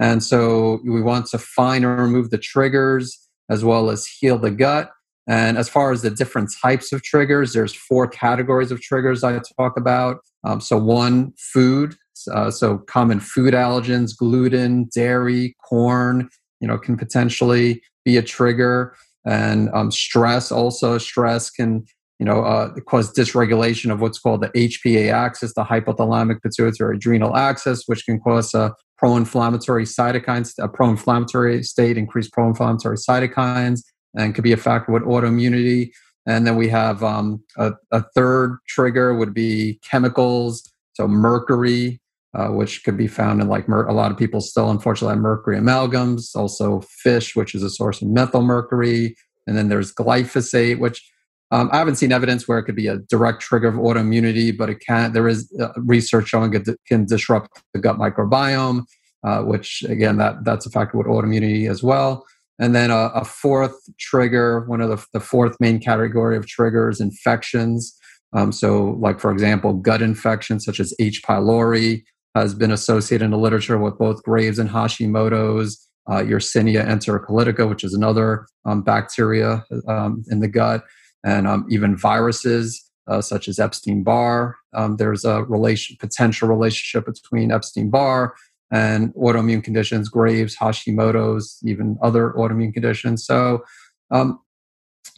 And 0.00 0.24
so 0.24 0.80
we 0.84 1.00
want 1.00 1.26
to 1.26 1.38
find 1.38 1.84
and 1.84 2.00
remove 2.00 2.30
the 2.30 2.38
triggers 2.38 3.16
as 3.48 3.64
well 3.64 3.90
as 3.90 4.08
heal 4.08 4.38
the 4.38 4.50
gut. 4.50 4.90
And 5.28 5.58
as 5.58 5.68
far 5.68 5.90
as 5.90 6.02
the 6.02 6.10
different 6.10 6.52
types 6.62 6.92
of 6.92 7.02
triggers, 7.02 7.52
there's 7.52 7.74
four 7.74 8.06
categories 8.06 8.70
of 8.70 8.80
triggers 8.80 9.24
I 9.24 9.40
talk 9.58 9.76
about. 9.76 10.18
Um, 10.44 10.60
so 10.60 10.76
one, 10.78 11.32
food. 11.36 11.96
Uh, 12.32 12.50
so 12.50 12.78
common 12.78 13.20
food 13.20 13.52
allergens, 13.52 14.16
gluten, 14.16 14.88
dairy, 14.94 15.56
corn, 15.68 16.28
you 16.60 16.68
know, 16.68 16.78
can 16.78 16.96
potentially 16.96 17.82
be 18.04 18.16
a 18.16 18.22
trigger. 18.22 18.94
And 19.26 19.68
um, 19.74 19.90
stress 19.90 20.52
also, 20.52 20.98
stress 20.98 21.50
can, 21.50 21.84
you 22.18 22.26
know, 22.26 22.42
uh, 22.42 22.72
cause 22.88 23.12
dysregulation 23.12 23.92
of 23.92 24.00
what's 24.00 24.18
called 24.18 24.42
the 24.42 24.48
HPA 24.50 25.12
axis, 25.12 25.52
the 25.54 25.64
hypothalamic 25.64 26.40
pituitary 26.42 26.96
adrenal 26.96 27.36
axis, 27.36 27.82
which 27.86 28.04
can 28.06 28.20
cause 28.20 28.54
a 28.54 28.72
pro-inflammatory 28.96 29.84
cytokines, 29.84 30.54
a 30.58 30.68
pro-inflammatory 30.68 31.62
state, 31.62 31.98
increased 31.98 32.32
pro-inflammatory 32.32 32.96
cytokines, 32.96 33.80
and 34.16 34.34
could 34.34 34.44
be 34.44 34.52
a 34.52 34.56
factor 34.56 34.92
with 34.92 35.02
autoimmunity. 35.02 35.92
And 36.26 36.46
then 36.46 36.56
we 36.56 36.68
have 36.68 37.04
um, 37.04 37.42
a, 37.56 37.74
a, 37.92 38.02
third 38.14 38.58
trigger 38.66 39.14
would 39.14 39.32
be 39.32 39.78
chemicals, 39.88 40.68
so 40.94 41.06
mercury, 41.06 42.00
uh, 42.34 42.48
which 42.48 42.82
could 42.84 42.96
be 42.96 43.06
found 43.06 43.40
in 43.40 43.48
like 43.48 43.68
mer- 43.68 43.86
a 43.86 43.92
lot 43.92 44.10
of 44.10 44.18
people 44.18 44.40
still 44.40 44.70
unfortunately 44.70 45.14
have 45.14 45.22
mercury 45.22 45.56
amalgams. 45.56 46.34
Also 46.34 46.80
fish, 46.80 47.36
which 47.36 47.54
is 47.54 47.62
a 47.62 47.70
source 47.70 48.02
of 48.02 48.08
methyl 48.08 48.42
mercury, 48.42 49.14
and 49.46 49.56
then 49.56 49.68
there's 49.68 49.94
glyphosate, 49.94 50.80
which 50.80 51.08
um, 51.52 51.70
I 51.72 51.78
haven't 51.78 51.96
seen 51.96 52.10
evidence 52.10 52.48
where 52.48 52.58
it 52.58 52.64
could 52.64 52.74
be 52.74 52.88
a 52.88 52.98
direct 52.98 53.40
trigger 53.40 53.68
of 53.68 53.76
autoimmunity, 53.76 54.56
but 54.56 54.68
it 54.68 54.80
can. 54.80 55.12
There 55.12 55.28
is 55.28 55.52
uh, 55.60 55.68
research 55.76 56.26
showing 56.26 56.52
it 56.54 56.68
can 56.88 57.04
disrupt 57.04 57.62
the 57.72 57.78
gut 57.78 57.98
microbiome, 57.98 58.84
uh, 59.22 59.42
which 59.42 59.84
again 59.88 60.16
that 60.16 60.44
that's 60.44 60.66
a 60.66 60.70
factor 60.70 60.98
with 60.98 61.06
autoimmunity 61.06 61.70
as 61.70 61.84
well. 61.84 62.26
And 62.58 62.74
then 62.74 62.90
a, 62.90 63.10
a 63.14 63.24
fourth 63.24 63.76
trigger, 63.98 64.64
one 64.66 64.80
of 64.80 64.88
the, 64.88 65.04
the, 65.12 65.20
fourth 65.20 65.56
main 65.60 65.78
category 65.78 66.36
of 66.36 66.46
triggers, 66.46 67.00
infections. 67.00 67.96
Um, 68.32 68.50
so, 68.50 68.96
like 68.98 69.20
for 69.20 69.30
example, 69.30 69.74
gut 69.74 70.00
infections 70.00 70.64
such 70.64 70.80
as 70.80 70.94
H. 70.98 71.22
pylori 71.22 72.02
has 72.34 72.54
been 72.54 72.70
associated 72.70 73.24
in 73.26 73.30
the 73.30 73.38
literature 73.38 73.78
with 73.78 73.98
both 73.98 74.22
Graves 74.22 74.58
and 74.58 74.70
Hashimoto's. 74.70 75.82
Uh, 76.08 76.22
Yersinia 76.22 76.86
enterocolitica, 76.86 77.68
which 77.68 77.82
is 77.82 77.92
another 77.92 78.46
um, 78.64 78.80
bacteria 78.80 79.64
um, 79.88 80.22
in 80.30 80.38
the 80.38 80.46
gut, 80.46 80.84
and 81.24 81.48
um, 81.48 81.66
even 81.68 81.96
viruses 81.96 82.86
uh, 83.08 83.20
such 83.20 83.48
as 83.48 83.58
Epstein 83.58 84.02
Barr. 84.02 84.56
Um, 84.74 84.96
there's 84.96 85.24
a 85.24 85.44
relation, 85.44 85.96
potential 85.98 86.48
relationship 86.48 87.06
between 87.06 87.50
Epstein 87.50 87.90
Barr 87.90 88.34
and 88.70 89.14
autoimmune 89.14 89.62
conditions, 89.62 90.08
Graves, 90.08 90.56
Hashimoto's, 90.56 91.58
even 91.64 91.96
other 92.02 92.32
autoimmune 92.36 92.72
conditions. 92.72 93.24
So, 93.24 93.64
um, 94.10 94.40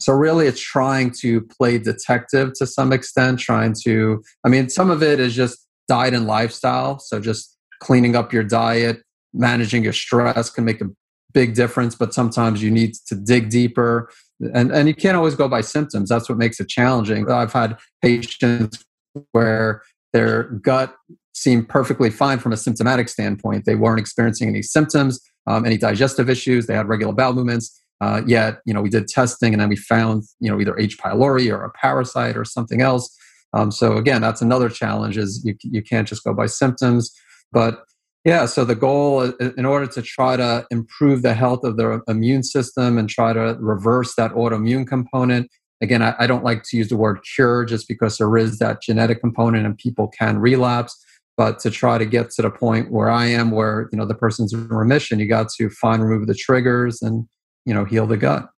so 0.01 0.13
really, 0.13 0.47
it's 0.47 0.61
trying 0.61 1.11
to 1.21 1.41
play 1.41 1.79
detective 1.79 2.53
to 2.59 2.67
some 2.67 2.93
extent. 2.93 3.41
Trying 3.41 3.75
to, 3.85 4.23
I 4.45 4.49
mean, 4.49 4.69
some 4.69 4.91
of 4.91 5.03
it 5.03 5.19
is 5.19 5.35
just 5.35 5.67
diet 5.89 6.15
and 6.15 6.27
lifestyle. 6.27 6.99
So 6.99 7.21
just 7.21 7.57
cleaning 7.81 8.15
up 8.15 8.33
your 8.33 8.45
diet, 8.45 9.03
managing 9.33 9.83
your 9.83 9.93
stress 9.93 10.51
can 10.51 10.65
make 10.65 10.81
a 10.81 10.87
big 11.33 11.55
difference. 11.55 11.95
But 11.95 12.15
sometimes 12.15 12.63
you 12.63 12.71
need 12.71 12.95
to 13.07 13.15
dig 13.15 13.49
deeper, 13.49 14.11
and 14.55 14.71
and 14.71 14.89
you 14.89 14.95
can't 14.95 15.17
always 15.17 15.35
go 15.35 15.49
by 15.49 15.63
symptoms. 15.63 16.11
That's 16.11 16.29
what 16.29 16.39
makes 16.39 16.61
it 16.61 16.69
challenging. 16.69 17.31
I've 17.31 17.53
had 17.53 17.79
patients 18.03 18.85
where 19.33 19.83
their 20.13 20.45
gut 20.45 20.95
seemed 21.39 21.69
perfectly 21.69 22.11
fine 22.11 22.39
from 22.39 22.53
a 22.53 22.57
symptomatic 22.57 23.09
standpoint. 23.09 23.65
They 23.65 23.75
weren't 23.75 24.01
experiencing 24.01 24.49
any 24.49 24.63
symptoms, 24.63 25.21
um, 25.47 25.65
any 25.65 25.77
digestive 25.77 26.29
issues. 26.29 26.67
They 26.67 26.75
had 26.75 26.89
regular 26.89 27.13
bowel 27.13 27.35
movements. 27.35 27.81
Uh, 28.01 28.23
yet, 28.27 28.61
you 28.65 28.73
know, 28.73 28.81
we 28.81 28.91
did 28.91 29.09
testing 29.09 29.53
and 29.53 29.61
then 29.61 29.69
we 29.69 29.77
found, 29.77 30.23
you 30.41 30.51
know, 30.51 30.61
either 30.61 30.79
H. 30.79 30.99
pylori 30.99 31.51
or 31.53 31.65
a 31.65 31.71
parasite 31.71 32.37
or 32.37 32.45
something 32.45 32.81
else. 32.81 33.15
Um, 33.55 33.73
so 33.73 33.97
again, 33.97 34.21
that's 34.21 34.43
another 34.43 34.69
challenge 34.69 35.17
is 35.17 35.43
you, 35.45 35.57
you 35.63 35.83
can't 35.83 36.07
just 36.07 36.23
go 36.23 36.33
by 36.33 36.47
symptoms. 36.47 37.13
But 37.51 37.83
yeah, 38.25 38.47
so 38.47 38.65
the 38.65 38.77
goal 38.77 39.23
in 39.57 39.65
order 39.65 39.87
to 39.87 40.03
try 40.03 40.37
to 40.37 40.67
improve 40.71 41.23
the 41.23 41.35
health 41.35 41.65
of 41.65 41.77
the 41.77 42.03
immune 42.09 42.43
system 42.43 42.99
and 42.99 43.09
try 43.09 43.33
to 43.33 43.57
reverse 43.59 44.15
that 44.17 44.33
autoimmune 44.33 44.87
component 44.87 45.51
Again, 45.81 46.03
I, 46.03 46.15
I 46.19 46.27
don't 46.27 46.45
like 46.45 46.65
to 46.65 46.77
use 46.77 46.89
the 46.89 46.97
word 46.97 47.21
cure 47.35 47.65
just 47.65 47.87
because 47.87 48.19
there 48.19 48.37
is 48.37 48.59
that 48.59 48.83
genetic 48.83 49.21
component 49.21 49.65
and 49.65 49.77
people 49.77 50.09
can 50.09 50.39
relapse. 50.39 51.05
But 51.39 51.61
to 51.61 51.71
try 51.71 51.97
to 51.97 52.05
get 52.05 52.31
to 52.33 52.43
the 52.43 52.51
point 52.51 52.93
where 52.93 53.11
I 53.11 53.27
am, 53.27 53.51
where 53.53 53.89
you 53.91 53.99
know 53.99 54.05
the 54.05 54.15
person's 54.15 54.53
in 54.53 54.69
remission, 54.69 55.19
you 55.21 55.27
got 55.27 55.49
to 55.57 55.71
find 55.71 56.03
remove 56.03 56.27
the 56.27 56.35
triggers 56.35 57.01
and 57.01 57.27
you 57.65 57.73
know 57.73 57.87
heal 57.87 58.07
the 58.07 58.19
gut. 58.19 58.51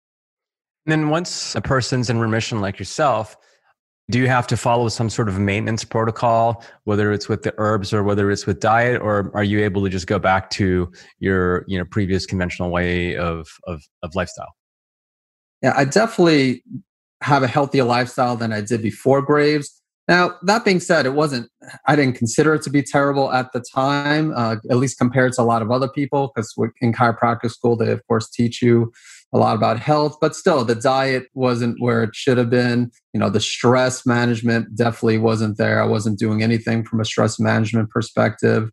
And 0.85 0.91
then 0.91 1.09
once 1.09 1.53
a 1.53 1.61
person's 1.61 2.09
in 2.09 2.19
remission, 2.19 2.61
like 2.61 2.79
yourself, 2.79 3.37
do 4.09 4.17
you 4.17 4.27
have 4.27 4.47
to 4.47 4.57
follow 4.57 4.87
some 4.89 5.09
sort 5.09 5.29
of 5.29 5.37
maintenance 5.37 5.83
protocol, 5.83 6.63
whether 6.85 7.11
it's 7.11 7.29
with 7.29 7.43
the 7.43 7.53
herbs 7.57 7.93
or 7.93 8.01
whether 8.01 8.31
it's 8.31 8.47
with 8.47 8.59
diet, 8.59 9.01
or 9.01 9.29
are 9.35 9.43
you 9.43 9.59
able 9.63 9.83
to 9.83 9.89
just 9.89 10.07
go 10.07 10.17
back 10.17 10.49
to 10.51 10.91
your 11.19 11.63
you 11.67 11.77
know 11.77 11.85
previous 11.85 12.25
conventional 12.25 12.71
way 12.71 13.15
of 13.15 13.47
of, 13.67 13.83
of 14.01 14.15
lifestyle? 14.15 14.53
Yeah, 15.61 15.73
I 15.75 15.85
definitely 15.85 16.63
have 17.21 17.43
a 17.43 17.47
healthier 17.47 17.83
lifestyle 17.83 18.37
than 18.37 18.53
I 18.53 18.61
did 18.61 18.81
before 18.81 19.21
Graves. 19.21 19.78
Now, 20.09 20.37
that 20.41 20.65
being 20.65 20.79
said, 20.79 21.05
it 21.05 21.13
wasn't, 21.13 21.51
I 21.85 21.95
didn't 21.95 22.15
consider 22.15 22.55
it 22.55 22.63
to 22.63 22.71
be 22.71 22.81
terrible 22.81 23.31
at 23.31 23.53
the 23.53 23.59
time, 23.61 24.33
uh, 24.35 24.55
at 24.71 24.77
least 24.77 24.97
compared 24.97 25.33
to 25.33 25.43
a 25.43 25.43
lot 25.43 25.61
of 25.61 25.69
other 25.69 25.87
people, 25.87 26.31
because 26.33 26.51
in 26.81 26.93
chiropractic 26.93 27.51
school, 27.51 27.75
they, 27.77 27.91
of 27.91 28.01
course, 28.07 28.27
teach 28.27 28.59
you 28.59 28.91
a 29.33 29.37
lot 29.37 29.55
about 29.55 29.79
health, 29.79 30.17
but 30.19 30.35
still, 30.35 30.65
the 30.65 30.73
diet 30.73 31.27
wasn't 31.35 31.79
where 31.79 32.01
it 32.01 32.15
should 32.15 32.39
have 32.39 32.49
been. 32.49 32.89
You 33.13 33.19
know, 33.19 33.29
the 33.29 33.39
stress 33.39 34.03
management 34.03 34.75
definitely 34.75 35.19
wasn't 35.19 35.57
there. 35.57 35.79
I 35.79 35.85
wasn't 35.85 36.17
doing 36.17 36.41
anything 36.41 36.83
from 36.83 36.99
a 36.99 37.05
stress 37.05 37.39
management 37.39 37.91
perspective. 37.91 38.71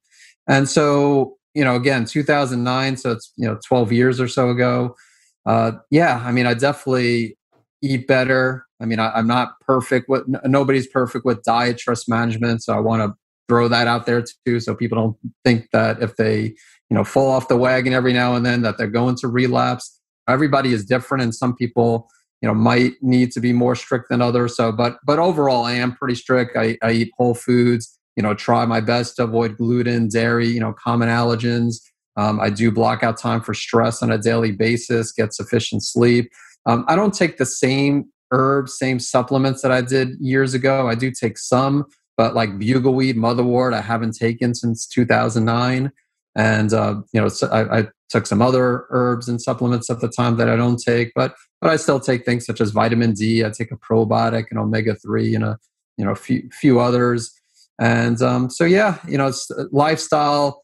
And 0.48 0.66
so, 0.66 1.36
you 1.54 1.64
know, 1.64 1.76
again, 1.76 2.06
2009, 2.06 2.96
so 2.96 3.12
it's, 3.12 3.30
you 3.36 3.46
know, 3.46 3.58
12 3.68 3.92
years 3.92 4.20
or 4.20 4.28
so 4.28 4.48
ago. 4.48 4.96
Uh, 5.44 5.72
yeah, 5.90 6.22
I 6.24 6.32
mean, 6.32 6.46
I 6.46 6.54
definitely 6.54 7.36
eat 7.82 8.06
better. 8.06 8.65
I 8.80 8.84
mean, 8.84 8.98
I, 8.98 9.18
am 9.18 9.26
not 9.26 9.58
perfect. 9.60 10.08
With, 10.08 10.24
nobody's 10.44 10.86
perfect 10.86 11.24
with 11.24 11.42
diet 11.42 11.80
stress 11.80 12.08
management, 12.08 12.62
so 12.62 12.74
I 12.74 12.80
want 12.80 13.02
to 13.02 13.16
throw 13.48 13.68
that 13.68 13.86
out 13.86 14.06
there 14.06 14.24
too, 14.44 14.60
so 14.60 14.74
people 14.74 14.98
don't 14.98 15.16
think 15.44 15.68
that 15.72 16.02
if 16.02 16.16
they, 16.16 16.42
you 16.90 16.94
know, 16.94 17.04
fall 17.04 17.30
off 17.30 17.48
the 17.48 17.56
wagon 17.56 17.92
every 17.92 18.12
now 18.12 18.34
and 18.34 18.44
then 18.44 18.62
that 18.62 18.76
they're 18.76 18.86
going 18.86 19.16
to 19.16 19.28
relapse. 19.28 20.00
Everybody 20.28 20.72
is 20.72 20.84
different, 20.84 21.22
and 21.22 21.34
some 21.34 21.54
people, 21.54 22.08
you 22.42 22.48
know, 22.48 22.54
might 22.54 22.94
need 23.00 23.32
to 23.32 23.40
be 23.40 23.52
more 23.52 23.76
strict 23.76 24.08
than 24.10 24.20
others. 24.20 24.56
So, 24.56 24.72
but 24.72 24.98
but 25.06 25.18
overall, 25.18 25.64
I 25.64 25.72
am 25.72 25.94
pretty 25.94 26.16
strict. 26.16 26.56
I, 26.56 26.76
I 26.82 26.92
eat 26.92 27.12
whole 27.16 27.34
foods. 27.34 27.96
You 28.16 28.22
know, 28.22 28.34
try 28.34 28.64
my 28.64 28.80
best 28.80 29.16
to 29.16 29.24
avoid 29.24 29.56
gluten, 29.56 30.08
dairy. 30.08 30.48
You 30.48 30.60
know, 30.60 30.72
common 30.72 31.08
allergens. 31.08 31.76
Um, 32.16 32.40
I 32.40 32.50
do 32.50 32.70
block 32.70 33.02
out 33.02 33.18
time 33.18 33.42
for 33.42 33.54
stress 33.54 34.02
on 34.02 34.10
a 34.10 34.18
daily 34.18 34.52
basis. 34.52 35.12
Get 35.12 35.34
sufficient 35.34 35.84
sleep. 35.84 36.30
Um, 36.64 36.84
I 36.88 36.96
don't 36.96 37.14
take 37.14 37.36
the 37.36 37.46
same 37.46 38.06
herbs, 38.32 38.78
same 38.78 38.98
supplements 38.98 39.62
that 39.62 39.72
I 39.72 39.80
did 39.80 40.18
years 40.20 40.54
ago. 40.54 40.88
I 40.88 40.94
do 40.94 41.10
take 41.10 41.38
some, 41.38 41.86
but 42.16 42.34
like 42.34 42.58
bugleweed, 42.58 43.16
motherwort, 43.16 43.74
I 43.74 43.80
haven't 43.80 44.16
taken 44.16 44.54
since 44.54 44.86
2009. 44.86 45.92
And 46.36 46.72
uh, 46.72 47.00
you 47.12 47.20
know, 47.20 47.28
so 47.28 47.48
I, 47.48 47.80
I, 47.80 47.86
took 48.08 48.24
some 48.24 48.40
other 48.40 48.86
herbs 48.90 49.28
and 49.28 49.42
supplements 49.42 49.90
at 49.90 50.00
the 50.00 50.08
time 50.08 50.36
that 50.36 50.48
I 50.48 50.54
don't 50.54 50.80
take, 50.80 51.10
but 51.16 51.34
but 51.60 51.70
I 51.70 51.76
still 51.76 51.98
take 51.98 52.24
things 52.24 52.46
such 52.46 52.60
as 52.60 52.70
vitamin 52.70 53.14
D. 53.14 53.44
I 53.44 53.50
take 53.50 53.72
a 53.72 53.76
probiotic 53.76 54.44
and 54.50 54.60
omega 54.60 54.94
three 54.94 55.34
and 55.34 55.42
a 55.42 55.58
you 55.96 56.04
know 56.04 56.14
few 56.14 56.48
few 56.52 56.78
others. 56.78 57.32
And 57.80 58.20
um, 58.22 58.48
so 58.48 58.64
yeah, 58.64 58.98
you 59.08 59.18
know, 59.18 59.26
it's 59.26 59.50
uh, 59.50 59.64
lifestyle. 59.72 60.62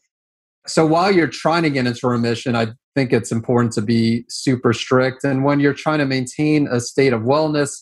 So 0.67 0.85
while 0.85 1.11
you're 1.11 1.27
trying 1.27 1.63
to 1.63 1.69
get 1.69 1.85
into 1.85 2.07
remission, 2.07 2.55
I 2.55 2.67
think 2.95 3.13
it's 3.13 3.31
important 3.31 3.73
to 3.73 3.81
be 3.81 4.25
super 4.29 4.73
strict. 4.73 5.23
And 5.23 5.43
when 5.43 5.59
you're 5.59 5.73
trying 5.73 5.99
to 5.99 6.05
maintain 6.05 6.67
a 6.67 6.79
state 6.79 7.13
of 7.13 7.21
wellness, 7.21 7.81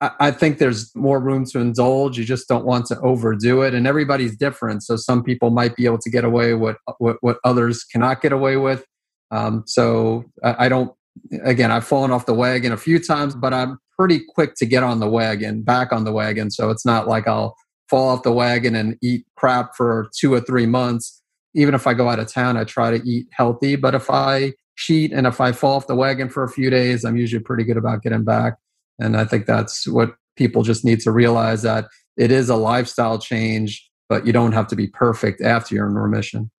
I 0.00 0.30
think 0.30 0.58
there's 0.58 0.94
more 0.94 1.18
room 1.18 1.46
to 1.46 1.58
indulge. 1.58 2.18
You 2.18 2.24
just 2.24 2.48
don't 2.48 2.66
want 2.66 2.84
to 2.86 3.00
overdo 3.00 3.62
it, 3.62 3.72
and 3.72 3.86
everybody's 3.86 4.36
different. 4.36 4.82
So 4.82 4.96
some 4.96 5.22
people 5.22 5.48
might 5.48 5.74
be 5.74 5.86
able 5.86 5.98
to 5.98 6.10
get 6.10 6.22
away 6.22 6.52
with 6.52 6.76
what 6.98 7.16
what 7.22 7.38
others 7.44 7.82
cannot 7.82 8.20
get 8.20 8.30
away 8.32 8.58
with. 8.58 8.84
Um, 9.30 9.62
so 9.66 10.24
I, 10.44 10.66
I 10.66 10.68
don't. 10.68 10.92
Again, 11.44 11.72
I've 11.72 11.86
fallen 11.86 12.10
off 12.10 12.26
the 12.26 12.34
wagon 12.34 12.72
a 12.72 12.76
few 12.76 12.98
times, 12.98 13.34
but 13.34 13.54
I'm 13.54 13.78
pretty 13.98 14.20
quick 14.34 14.54
to 14.56 14.66
get 14.66 14.82
on 14.82 15.00
the 15.00 15.08
wagon, 15.08 15.62
back 15.62 15.92
on 15.92 16.04
the 16.04 16.12
wagon. 16.12 16.50
So 16.50 16.68
it's 16.68 16.84
not 16.84 17.08
like 17.08 17.26
I'll 17.26 17.56
fall 17.88 18.10
off 18.10 18.22
the 18.22 18.32
wagon 18.32 18.74
and 18.74 18.98
eat 19.02 19.24
crap 19.36 19.74
for 19.74 20.10
two 20.18 20.34
or 20.34 20.40
three 20.40 20.66
months. 20.66 21.22
Even 21.56 21.74
if 21.74 21.86
I 21.86 21.94
go 21.94 22.08
out 22.08 22.20
of 22.20 22.32
town, 22.32 22.56
I 22.56 22.64
try 22.64 22.96
to 22.96 23.08
eat 23.08 23.26
healthy. 23.32 23.74
But 23.74 23.94
if 23.94 24.10
I 24.10 24.52
cheat 24.76 25.12
and 25.12 25.26
if 25.26 25.40
I 25.40 25.52
fall 25.52 25.76
off 25.76 25.86
the 25.86 25.96
wagon 25.96 26.28
for 26.28 26.44
a 26.44 26.48
few 26.48 26.70
days, 26.70 27.04
I'm 27.04 27.16
usually 27.16 27.42
pretty 27.42 27.64
good 27.64 27.76
about 27.76 28.02
getting 28.02 28.24
back. 28.24 28.54
And 28.98 29.16
I 29.16 29.24
think 29.24 29.46
that's 29.46 29.88
what 29.88 30.14
people 30.36 30.62
just 30.62 30.84
need 30.84 31.00
to 31.00 31.10
realize 31.10 31.62
that 31.62 31.86
it 32.16 32.30
is 32.30 32.48
a 32.48 32.56
lifestyle 32.56 33.18
change, 33.18 33.90
but 34.08 34.26
you 34.26 34.32
don't 34.32 34.52
have 34.52 34.68
to 34.68 34.76
be 34.76 34.86
perfect 34.86 35.40
after 35.40 35.74
you're 35.74 35.88
in 35.88 35.94
remission. 35.94 36.50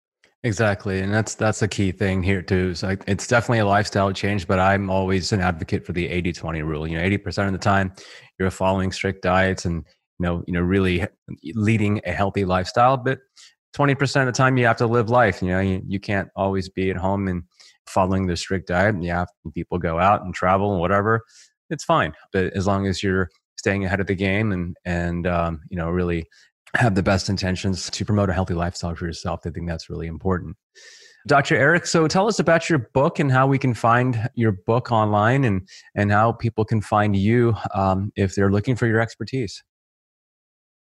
Exactly, 0.44 1.00
and 1.00 1.12
that's 1.12 1.34
that's 1.34 1.64
a 1.64 1.68
key 1.68 1.92
thing 1.92 2.22
here 2.22 2.44
too. 2.44 2.76
So 2.76 2.96
it's 3.08 3.28
definitely 3.28 3.60
a 3.60 3.66
lifestyle 3.66 4.14
change, 4.14 4.48
but 4.48 4.60
I'm 4.60 4.90
always 4.90 5.32
an 5.34 5.42
advocate 5.42 5.86
for 5.86 5.94
the 5.94 6.08
80-20 6.08 6.64
rule. 6.64 6.88
You 6.88 6.98
know, 6.98 7.04
80% 7.04 7.48
of 7.48 7.54
the 7.54 7.58
time 7.58 7.92
you're 8.40 8.52
following 8.52 8.92
strict 8.92 9.24
diets 9.24 9.66
and 9.66 9.84
you 10.20 10.26
know, 10.26 10.44
you 10.48 10.54
know, 10.54 10.62
really 10.62 11.06
leading 11.54 12.02
a 12.06 12.12
healthy 12.12 12.46
lifestyle, 12.46 12.98
but 12.98 13.20
20% 13.76 14.22
of 14.22 14.26
the 14.26 14.32
time 14.32 14.58
you 14.58 14.66
have 14.66 14.78
to 14.78 14.88
live 14.88 15.10
life. 15.10 15.42
You 15.42 15.50
know, 15.50 15.60
you, 15.60 15.82
you 15.88 16.00
can't 16.00 16.30
always 16.36 16.70
be 16.70 16.90
at 16.90 16.98
home 16.98 17.28
and 17.28 17.44
following 17.88 18.28
the 18.28 18.38
strict 18.38 18.68
diet. 18.68 19.02
Yeah, 19.02 19.26
people 19.54 19.78
go 19.78 20.00
out 20.00 20.24
and 20.24 20.34
travel 20.34 20.72
and 20.72 20.82
whatever 20.82 21.24
it's 21.70 21.84
fine. 21.84 22.14
But 22.32 22.54
as 22.54 22.68
long 22.68 22.88
as 22.88 23.04
you're 23.04 23.30
staying 23.58 23.86
ahead 23.86 24.00
of 24.00 24.08
the 24.08 24.16
game 24.16 24.52
and 24.52 24.76
and 24.86 25.28
um, 25.28 25.62
you 25.70 25.78
know 25.78 25.90
really 25.90 26.26
have 26.76 26.96
the 26.96 27.04
best 27.04 27.30
intentions 27.30 27.90
to 27.90 28.06
promote 28.06 28.30
a 28.30 28.34
healthy 28.34 28.54
lifestyle 28.54 28.96
for 28.96 29.06
yourself, 29.06 29.42
I 29.46 29.50
think 29.50 29.68
that's 29.68 29.90
really 29.90 30.08
important. 30.08 30.56
Dr. 31.26 31.56
Eric, 31.56 31.86
so 31.86 32.08
tell 32.08 32.28
us 32.28 32.40
about 32.40 32.70
your 32.70 32.90
book 32.94 33.20
and 33.20 33.32
how 33.32 33.48
we 33.48 33.58
can 33.58 33.74
find 33.74 34.30
your 34.36 34.54
book 34.66 34.92
online 34.92 35.44
and 35.44 35.68
and 35.96 36.12
how 36.12 36.34
people 36.34 36.66
can 36.66 36.82
find 36.82 37.16
you 37.16 37.56
um, 37.74 38.12
if 38.16 38.36
they're 38.36 38.52
looking 38.52 38.76
for 38.76 38.88
your 38.88 39.00
expertise. 39.00 39.64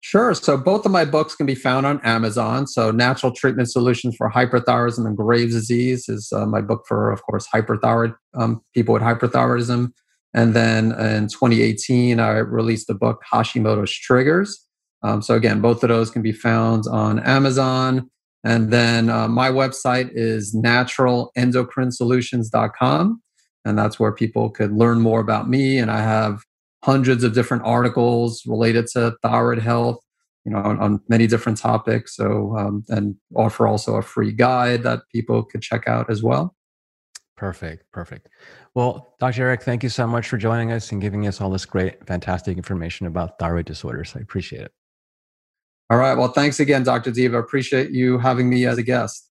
Sure. 0.05 0.35
So 0.35 0.57
both 0.57 0.85
of 0.85 0.91
my 0.91 1.05
books 1.05 1.37
can 1.37 1.47
be 1.47 1.55
found 1.55 1.87
on 1.87 2.01
Amazon. 2.03 2.67
So 2.67 2.91
Natural 2.91 3.31
Treatment 3.31 3.71
Solutions 3.71 4.17
for 4.17 4.29
Hyperthyroidism 4.29 5.07
and 5.07 5.17
Graves' 5.17 5.55
Disease 5.55 6.09
is 6.09 6.33
uh, 6.35 6.45
my 6.45 6.61
book 6.61 6.83
for, 6.88 7.12
of 7.12 7.23
course, 7.23 7.47
hyperthyroid 7.55 8.12
um, 8.35 8.61
people 8.75 8.95
with 8.95 9.03
hyperthyroidism. 9.03 9.93
And 10.35 10.55
then 10.55 10.87
in 10.99 11.29
2018, 11.29 12.19
I 12.19 12.38
released 12.38 12.88
the 12.88 12.95
book 12.95 13.23
Hashimoto's 13.33 13.93
Triggers. 13.93 14.67
Um, 15.05 15.23
so 15.23 15.37
again, 15.37 15.61
both 15.61 15.85
of 15.85 15.88
those 15.88 16.11
can 16.11 16.23
be 16.23 16.33
found 16.33 16.87
on 16.91 17.21
Amazon. 17.21 18.11
And 18.43 18.73
then 18.73 19.09
uh, 19.09 19.29
my 19.29 19.51
website 19.51 20.11
is 20.15 20.53
naturalendocrinesolutions.com. 20.53 23.23
And 23.65 23.79
that's 23.79 24.01
where 24.01 24.11
people 24.11 24.51
could 24.51 24.73
learn 24.73 25.01
more 25.01 25.21
about 25.21 25.49
me. 25.49 25.79
And 25.79 25.93
I 25.93 26.01
have 26.01 26.43
hundreds 26.83 27.25
of 27.25 27.35
different 27.35 27.62
articles 27.64 28.42
related 28.47 28.87
to 28.88 29.16
thyroid 29.23 29.59
health, 29.59 29.99
you 30.45 30.53
know, 30.53 30.59
on, 30.59 30.79
on 30.81 31.01
many 31.09 31.27
different 31.27 31.59
topics. 31.59 32.16
So, 32.16 32.57
um, 32.57 32.85
and 32.88 33.16
offer 33.37 33.66
also 33.66 33.97
a 33.97 34.03
free 34.03 34.33
guide 34.33 34.83
that 34.83 35.03
people 35.12 35.45
could 35.45 35.62
check 35.62 35.87
out 35.87 36.11
as 36.11 36.23
well. 36.23 36.55
Perfect. 37.37 37.90
Perfect. 37.92 38.29
Well, 38.75 39.16
Dr. 39.18 39.42
Eric, 39.42 39.62
thank 39.62 39.83
you 39.83 39.88
so 39.88 40.07
much 40.07 40.29
for 40.29 40.37
joining 40.37 40.71
us 40.71 40.92
and 40.92 41.01
giving 41.01 41.27
us 41.27 41.40
all 41.40 41.51
this 41.51 41.64
great, 41.64 42.07
fantastic 42.07 42.57
information 42.57 43.07
about 43.07 43.38
thyroid 43.38 43.66
disorders. 43.66 44.14
I 44.16 44.21
appreciate 44.21 44.62
it. 44.62 44.73
All 45.90 45.99
right. 45.99 46.14
Well, 46.14 46.29
thanks 46.29 46.61
again, 46.61 46.85
Dr. 46.85 47.11
Diva. 47.11 47.38
Appreciate 47.38 47.90
you 47.90 48.18
having 48.18 48.49
me 48.49 48.64
as 48.66 48.79
a 48.79 48.83
guest. 48.83 49.29